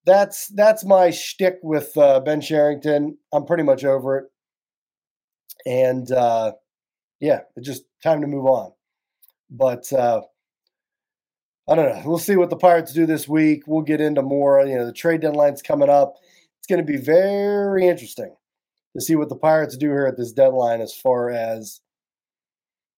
that's 0.05 0.47
that's 0.47 0.85
my 0.85 1.11
shtick 1.11 1.57
with 1.61 1.95
uh, 1.97 2.21
Ben 2.21 2.41
Cherington. 2.41 3.17
I'm 3.33 3.45
pretty 3.45 3.63
much 3.63 3.83
over 3.83 4.17
it, 4.17 4.25
and 5.65 6.11
uh, 6.11 6.53
yeah, 7.19 7.41
it's 7.55 7.67
just 7.67 7.83
time 8.03 8.21
to 8.21 8.27
move 8.27 8.45
on. 8.45 8.71
But 9.49 9.91
uh, 9.93 10.21
I 11.67 11.75
don't 11.75 11.89
know. 11.89 12.01
We'll 12.05 12.17
see 12.17 12.35
what 12.35 12.49
the 12.49 12.55
Pirates 12.55 12.93
do 12.93 13.05
this 13.05 13.27
week. 13.27 13.63
We'll 13.67 13.81
get 13.81 14.01
into 14.01 14.21
more. 14.21 14.65
You 14.65 14.75
know, 14.75 14.85
the 14.85 14.93
trade 14.93 15.21
deadline's 15.21 15.61
coming 15.61 15.89
up. 15.89 16.15
It's 16.57 16.67
going 16.67 16.85
to 16.85 16.91
be 16.91 16.97
very 16.97 17.87
interesting 17.87 18.35
to 18.95 19.01
see 19.01 19.15
what 19.15 19.29
the 19.29 19.35
Pirates 19.35 19.77
do 19.77 19.87
here 19.87 20.05
at 20.05 20.17
this 20.17 20.31
deadline 20.31 20.81
as 20.81 20.93
far 20.93 21.29
as 21.29 21.81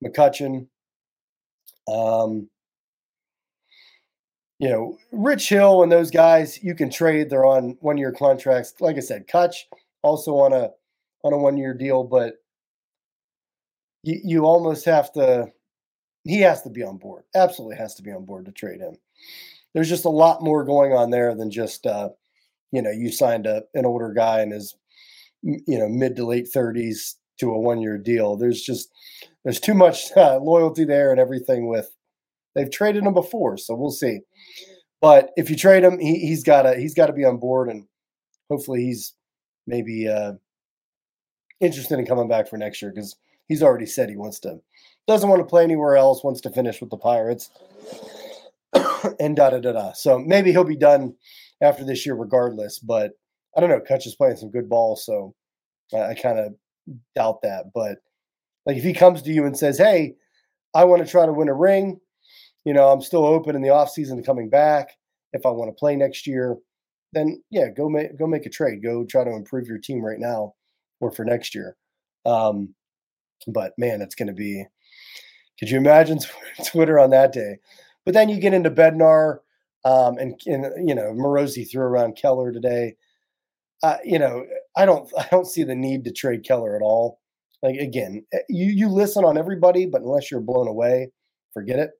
McCutchen. 0.03 0.67
Um, 1.87 2.49
you 4.59 4.69
know, 4.69 4.97
Rich 5.11 5.49
Hill 5.49 5.83
and 5.83 5.91
those 5.91 6.11
guys, 6.11 6.61
you 6.63 6.75
can 6.75 6.89
trade. 6.89 7.29
They're 7.29 7.45
on 7.45 7.77
one 7.81 7.97
year 7.97 8.11
contracts. 8.11 8.73
Like 8.79 8.95
I 8.95 8.99
said, 8.99 9.27
Kutch 9.27 9.55
also 10.03 10.35
on 10.37 10.53
a 10.53 10.69
on 11.23 11.33
a 11.33 11.37
one 11.37 11.57
year 11.57 11.73
deal, 11.73 12.03
but 12.03 12.35
you, 14.03 14.19
you 14.23 14.45
almost 14.45 14.85
have 14.85 15.11
to 15.13 15.47
he 16.23 16.39
has 16.41 16.61
to 16.61 16.69
be 16.69 16.83
on 16.83 16.97
board. 16.97 17.23
Absolutely 17.35 17.77
has 17.77 17.95
to 17.95 18.03
be 18.03 18.11
on 18.11 18.25
board 18.25 18.45
to 18.45 18.51
trade 18.51 18.79
him. 18.79 18.95
There's 19.73 19.89
just 19.89 20.05
a 20.05 20.09
lot 20.09 20.43
more 20.43 20.63
going 20.63 20.93
on 20.93 21.09
there 21.09 21.33
than 21.33 21.49
just 21.49 21.85
uh, 21.85 22.09
you 22.71 22.81
know, 22.81 22.91
you 22.91 23.11
signed 23.11 23.45
a, 23.45 23.63
an 23.73 23.85
older 23.85 24.13
guy 24.13 24.41
in 24.41 24.51
his 24.51 24.75
you 25.43 25.79
know 25.79 25.89
mid 25.89 26.15
to 26.15 26.25
late 26.25 26.47
30s 26.53 27.15
to 27.39 27.51
a 27.51 27.59
one 27.59 27.81
year 27.81 27.97
deal. 27.97 28.35
There's 28.35 28.61
just 28.61 28.91
there's 29.43 29.59
too 29.59 29.73
much 29.73 30.11
uh, 30.15 30.37
loyalty 30.37 30.85
there 30.85 31.11
and 31.11 31.19
everything 31.19 31.67
with 31.67 31.95
they've 32.55 32.71
traded 32.71 33.03
him 33.03 33.13
before, 33.13 33.57
so 33.57 33.75
we'll 33.75 33.91
see. 33.91 34.19
But 35.01 35.31
if 35.35 35.49
you 35.49 35.55
trade 35.55 35.83
him, 35.83 35.99
he, 35.99 36.19
he's 36.19 36.43
got 36.43 36.63
to 36.63 36.75
he's 36.77 36.93
got 36.93 37.07
to 37.07 37.13
be 37.13 37.25
on 37.25 37.37
board, 37.37 37.69
and 37.69 37.85
hopefully 38.49 38.83
he's 38.83 39.13
maybe 39.67 40.07
uh, 40.07 40.33
interested 41.59 41.97
in 41.97 42.05
coming 42.05 42.27
back 42.27 42.47
for 42.47 42.57
next 42.57 42.81
year 42.81 42.91
because 42.91 43.15
he's 43.51 43.61
already 43.61 43.85
said 43.85 44.09
he 44.09 44.15
wants 44.15 44.39
to 44.39 44.59
doesn't 45.07 45.29
want 45.29 45.41
to 45.41 45.45
play 45.45 45.63
anywhere 45.63 45.97
else, 45.97 46.23
wants 46.23 46.41
to 46.41 46.49
finish 46.49 46.79
with 46.79 46.89
the 46.89 46.97
Pirates, 46.97 47.49
and 49.19 49.35
da 49.35 49.49
da 49.49 49.59
da 49.59 49.73
da. 49.73 49.91
So 49.93 50.17
maybe 50.19 50.51
he'll 50.51 50.63
be 50.63 50.77
done 50.77 51.13
after 51.61 51.83
this 51.83 52.05
year, 52.05 52.15
regardless. 52.15 52.79
But 52.79 53.11
I 53.55 53.59
don't 53.59 53.69
know. 53.69 53.81
Kutch 53.81 54.07
is 54.07 54.15
playing 54.15 54.37
some 54.37 54.51
good 54.51 54.69
ball, 54.69 54.95
so 54.95 55.35
I, 55.93 56.11
I 56.11 56.13
kind 56.13 56.39
of 56.39 56.53
doubt 57.15 57.41
that. 57.43 57.71
But 57.73 57.97
like 58.65 58.77
if 58.77 58.83
he 58.83 58.93
comes 58.93 59.21
to 59.23 59.31
you 59.31 59.45
and 59.45 59.57
says, 59.57 59.77
"Hey, 59.77 60.15
I 60.73 60.85
want 60.85 61.03
to 61.05 61.11
try 61.11 61.25
to 61.25 61.33
win 61.33 61.49
a 61.49 61.53
ring," 61.53 61.99
you 62.63 62.73
know, 62.73 62.89
I'm 62.89 63.01
still 63.01 63.25
open 63.25 63.55
in 63.55 63.61
the 63.61 63.69
off 63.69 63.89
season 63.89 64.17
to 64.17 64.23
coming 64.23 64.49
back 64.49 64.91
if 65.33 65.45
I 65.45 65.49
want 65.49 65.69
to 65.69 65.79
play 65.79 65.95
next 65.95 66.25
year. 66.25 66.57
Then 67.11 67.43
yeah, 67.49 67.69
go 67.69 67.89
make 67.89 68.17
go 68.17 68.27
make 68.27 68.45
a 68.45 68.49
trade. 68.49 68.81
Go 68.81 69.03
try 69.03 69.25
to 69.25 69.31
improve 69.31 69.67
your 69.67 69.79
team 69.79 70.01
right 70.01 70.19
now 70.19 70.53
or 71.01 71.11
for 71.11 71.25
next 71.25 71.53
year. 71.53 71.75
Um, 72.25 72.75
but 73.47 73.73
man, 73.77 74.01
it's 74.01 74.15
going 74.15 74.27
to 74.27 74.34
be. 74.34 74.65
Could 75.60 75.69
you 75.69 75.77
imagine 75.77 76.19
Twitter 76.65 76.99
on 76.99 77.12
that 77.12 77.34
day? 77.34 77.58
But 78.06 78.13
then 78.13 78.30
you 78.30 78.39
get 78.39 78.54
into 78.54 78.71
Bednar, 78.71 79.39
um, 79.86 80.17
and, 80.17 80.39
and 80.45 80.89
you 80.89 80.95
know 80.95 81.13
Morosi 81.13 81.69
threw 81.69 81.84
around 81.84 82.17
Keller 82.17 82.51
today 82.51 82.95
uh, 83.84 83.97
you 84.04 84.19
know, 84.19 84.45
I 84.75 84.86
don't 84.86 85.10
I 85.17 85.27
don't 85.32 85.47
see 85.47 85.63
the 85.63 85.75
need 85.75 86.04
to 86.06 86.12
trade 86.12 86.43
Keller 86.45 86.75
at 86.75 86.82
all. 86.82 87.19
Like 87.63 87.77
again, 87.77 88.25
eh, 88.34 88.39
you 88.49 88.67
you 88.67 88.89
listen 88.89 89.23
on 89.23 89.38
everybody, 89.38 89.86
but 89.86 90.01
unless 90.01 90.32
you're 90.32 90.41
blown 90.41 90.67
away, 90.67 91.12
forget 91.54 91.80
it. 91.80 91.91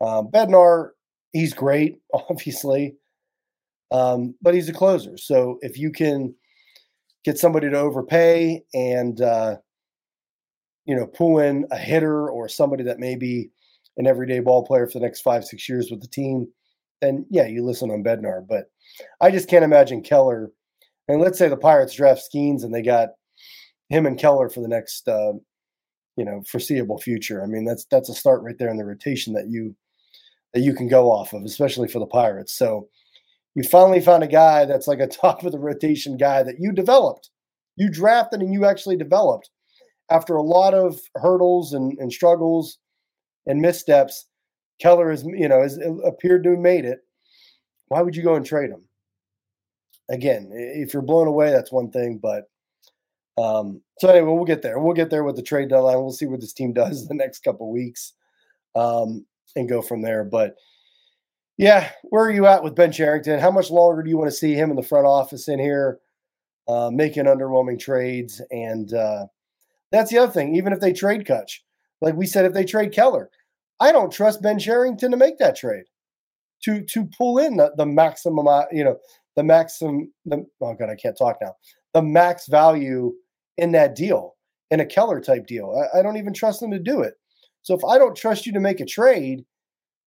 Um, 0.00 0.28
Bednar, 0.28 0.90
he's 1.32 1.54
great, 1.54 1.98
obviously, 2.14 2.96
um, 3.90 4.34
but 4.42 4.54
he's 4.54 4.68
a 4.68 4.72
closer. 4.72 5.16
So 5.16 5.58
if 5.62 5.78
you 5.78 5.90
can 5.90 6.34
get 7.24 7.38
somebody 7.38 7.70
to 7.70 7.78
overpay 7.78 8.62
and 8.74 9.20
uh, 9.22 9.56
you 10.84 10.94
know 10.94 11.06
pull 11.06 11.38
in 11.38 11.66
a 11.70 11.78
hitter 11.78 12.28
or 12.28 12.48
somebody 12.48 12.84
that 12.84 12.98
may 12.98 13.16
be 13.16 13.50
an 13.96 14.06
everyday 14.06 14.40
ball 14.40 14.64
player 14.64 14.86
for 14.86 14.98
the 14.98 15.04
next 15.04 15.20
five 15.20 15.44
six 15.44 15.68
years 15.68 15.90
with 15.90 16.00
the 16.00 16.08
team, 16.08 16.48
then 17.00 17.26
yeah, 17.30 17.46
you 17.46 17.64
listen 17.64 17.90
on 17.90 18.02
Bednar. 18.02 18.46
But 18.46 18.70
I 19.20 19.30
just 19.30 19.48
can't 19.48 19.64
imagine 19.64 20.02
Keller. 20.02 20.50
And 21.08 21.20
let's 21.20 21.38
say 21.38 21.48
the 21.48 21.56
Pirates 21.56 21.94
draft 21.94 22.22
Skenes 22.22 22.64
and 22.64 22.74
they 22.74 22.82
got 22.82 23.10
him 23.88 24.06
and 24.06 24.18
Keller 24.18 24.48
for 24.48 24.60
the 24.60 24.68
next, 24.68 25.06
uh, 25.06 25.34
you 26.16 26.24
know, 26.24 26.42
foreseeable 26.48 26.98
future. 26.98 27.42
I 27.42 27.46
mean, 27.46 27.64
that's 27.64 27.84
that's 27.86 28.08
a 28.08 28.14
start 28.14 28.42
right 28.42 28.58
there 28.58 28.70
in 28.70 28.76
the 28.76 28.84
rotation 28.84 29.32
that 29.34 29.48
you 29.48 29.76
that 30.54 30.60
you 30.60 30.74
can 30.74 30.88
go 30.88 31.10
off 31.10 31.32
of, 31.32 31.42
especially 31.44 31.88
for 31.88 31.98
the 31.98 32.06
Pirates. 32.06 32.54
So 32.54 32.88
you 33.54 33.62
finally 33.62 34.00
found 34.00 34.22
a 34.22 34.28
guy 34.28 34.64
that's 34.64 34.88
like 34.88 35.00
a 35.00 35.06
top 35.22 35.44
of 35.44 35.52
the 35.52 35.58
rotation 35.58 36.16
guy 36.16 36.42
that 36.42 36.58
you 36.58 36.72
developed, 36.72 37.30
you 37.76 37.90
drafted, 37.90 38.40
and 38.40 38.52
you 38.52 38.64
actually 38.64 38.96
developed 38.96 39.50
after 40.10 40.36
a 40.36 40.42
lot 40.42 40.74
of 40.74 41.00
hurdles 41.16 41.72
and, 41.72 41.96
and 41.98 42.12
struggles 42.12 42.78
and 43.46 43.60
missteps. 43.60 44.26
Keller 44.80 45.10
has, 45.10 45.24
you 45.24 45.48
know, 45.48 45.62
has 45.62 45.78
appeared 46.04 46.44
to 46.44 46.50
have 46.50 46.58
made 46.58 46.84
it. 46.84 47.00
Why 47.88 48.02
would 48.02 48.16
you 48.16 48.22
go 48.22 48.34
and 48.34 48.44
trade 48.44 48.70
him? 48.70 48.82
Again, 50.10 50.50
if 50.52 50.92
you're 50.92 51.02
blown 51.02 51.28
away, 51.28 51.50
that's 51.50 51.72
one 51.72 51.90
thing. 51.90 52.18
But 52.18 52.44
um, 53.38 53.80
so 53.98 54.08
anyway, 54.08 54.32
we'll 54.32 54.44
get 54.44 54.62
there. 54.62 54.78
We'll 54.78 54.94
get 54.94 55.10
there 55.10 55.24
with 55.24 55.36
the 55.36 55.42
trade 55.42 55.68
deadline. 55.68 55.96
We'll 55.96 56.12
see 56.12 56.26
what 56.26 56.40
this 56.40 56.52
team 56.52 56.72
does 56.74 57.06
the 57.06 57.14
next 57.14 57.40
couple 57.40 57.70
weeks 57.70 58.12
um, 58.74 59.24
and 59.56 59.68
go 59.68 59.80
from 59.80 60.02
there. 60.02 60.24
But 60.24 60.56
yeah, 61.56 61.90
where 62.04 62.24
are 62.24 62.32
you 62.32 62.46
at 62.46 62.64
with 62.64 62.74
Ben 62.74 62.90
Cherington? 62.92 63.38
How 63.38 63.50
much 63.50 63.70
longer 63.70 64.02
do 64.02 64.10
you 64.10 64.18
want 64.18 64.30
to 64.30 64.36
see 64.36 64.54
him 64.54 64.70
in 64.70 64.76
the 64.76 64.82
front 64.82 65.06
office 65.06 65.48
in 65.48 65.60
here 65.60 66.00
uh, 66.66 66.90
making 66.92 67.24
underwhelming 67.24 67.78
trades? 67.78 68.42
And 68.50 68.92
uh, 68.92 69.26
that's 69.94 70.10
the 70.10 70.18
other 70.18 70.32
thing. 70.32 70.56
Even 70.56 70.72
if 70.72 70.80
they 70.80 70.92
trade 70.92 71.24
Kutch, 71.24 71.60
like 72.00 72.14
we 72.14 72.26
said, 72.26 72.44
if 72.44 72.52
they 72.52 72.64
trade 72.64 72.92
Keller, 72.92 73.30
I 73.80 73.92
don't 73.92 74.12
trust 74.12 74.42
Ben 74.42 74.58
Cherington 74.58 75.10
to 75.10 75.16
make 75.16 75.38
that 75.38 75.56
trade 75.56 75.84
to 76.64 76.82
to 76.84 77.08
pull 77.16 77.38
in 77.38 77.56
the, 77.56 77.72
the 77.76 77.86
maximum, 77.86 78.48
uh, 78.48 78.64
you 78.72 78.84
know, 78.84 78.96
the 79.36 79.44
maximum. 79.44 80.12
The, 80.26 80.44
oh 80.60 80.74
god, 80.74 80.90
I 80.90 80.96
can't 80.96 81.16
talk 81.16 81.36
now. 81.40 81.54
The 81.92 82.02
max 82.02 82.48
value 82.48 83.12
in 83.56 83.72
that 83.72 83.94
deal 83.94 84.34
in 84.70 84.80
a 84.80 84.86
Keller 84.86 85.20
type 85.20 85.46
deal. 85.46 85.86
I, 85.94 86.00
I 86.00 86.02
don't 86.02 86.16
even 86.16 86.34
trust 86.34 86.60
them 86.60 86.72
to 86.72 86.78
do 86.78 87.00
it. 87.00 87.14
So 87.62 87.74
if 87.74 87.84
I 87.84 87.98
don't 87.98 88.16
trust 88.16 88.46
you 88.46 88.52
to 88.52 88.60
make 88.60 88.80
a 88.80 88.86
trade 88.86 89.44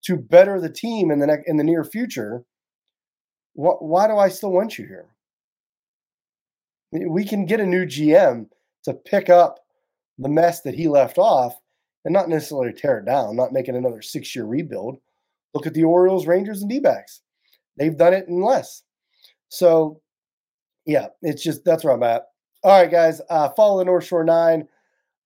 to 0.06 0.18
better 0.18 0.60
the 0.60 0.70
team 0.70 1.12
in 1.12 1.20
the 1.20 1.28
next 1.28 1.48
in 1.48 1.58
the 1.58 1.64
near 1.64 1.84
future, 1.84 2.44
wh- 3.54 3.82
why 3.82 4.08
do 4.08 4.18
I 4.18 4.30
still 4.30 4.52
want 4.52 4.78
you 4.78 4.86
here? 4.86 5.08
We 6.92 7.26
can 7.26 7.46
get 7.46 7.60
a 7.60 7.66
new 7.66 7.86
GM 7.86 8.48
to 8.84 8.94
pick 8.94 9.30
up 9.30 9.60
the 10.18 10.30
mess 10.30 10.62
that 10.62 10.76
he 10.76 10.88
left 10.88 11.18
off 11.18 11.60
and 12.06 12.14
not 12.14 12.30
necessarily 12.30 12.74
tear 12.74 13.00
it 13.00 13.06
down, 13.06 13.36
not 13.36 13.54
making 13.54 13.76
another 13.76 14.02
six 14.02 14.36
year 14.36 14.46
rebuild. 14.46 14.98
Look 15.54 15.68
at 15.68 15.74
the 15.74 15.84
Orioles, 15.84 16.28
Rangers, 16.28 16.62
and 16.62 16.70
D 16.70 16.80
backs. 16.80 17.22
They've 17.78 17.98
done 17.98 18.14
it 18.14 18.28
in 18.28 18.42
less. 18.42 18.84
So, 19.50 20.02
yeah, 20.86 21.08
it's 21.22 21.44
just 21.44 21.64
that's 21.64 21.84
where 21.84 21.94
I'm 21.94 22.04
at. 22.04 22.24
All 22.64 22.82
right, 22.82 22.90
guys, 22.90 23.22
uh, 23.30 23.50
follow 23.50 23.78
the 23.78 23.86
North 23.86 24.06
Shore 24.06 24.24
Nine. 24.24 24.68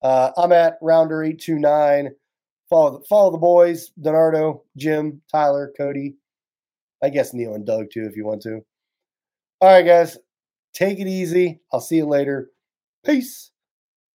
Uh, 0.02 0.32
I'm 0.38 0.52
at 0.52 0.78
Rounder 0.82 1.24
eight 1.24 1.40
two 1.40 1.60
nine. 1.60 2.10
Follow 2.70 3.00
the, 3.00 3.06
follow 3.06 3.32
the 3.32 3.38
boys: 3.38 3.92
Donardo, 4.02 4.62
Jim, 4.78 5.22
Tyler, 5.32 5.74
Cody. 5.78 6.16
I 7.04 7.10
guess 7.10 7.34
Neil 7.34 7.56
and 7.56 7.66
Doug 7.66 7.88
too, 7.92 8.06
if 8.06 8.16
you 8.16 8.26
want 8.26 8.42
to. 8.44 8.62
All 9.60 9.70
right, 9.70 9.86
guys, 9.86 10.18
take 10.74 11.00
it 11.00 11.08
easy. 11.08 11.62
I'll 11.72 11.82
see 11.82 11.98
you 11.98 12.06
later. 12.06 12.50
Peace. 13.06 13.51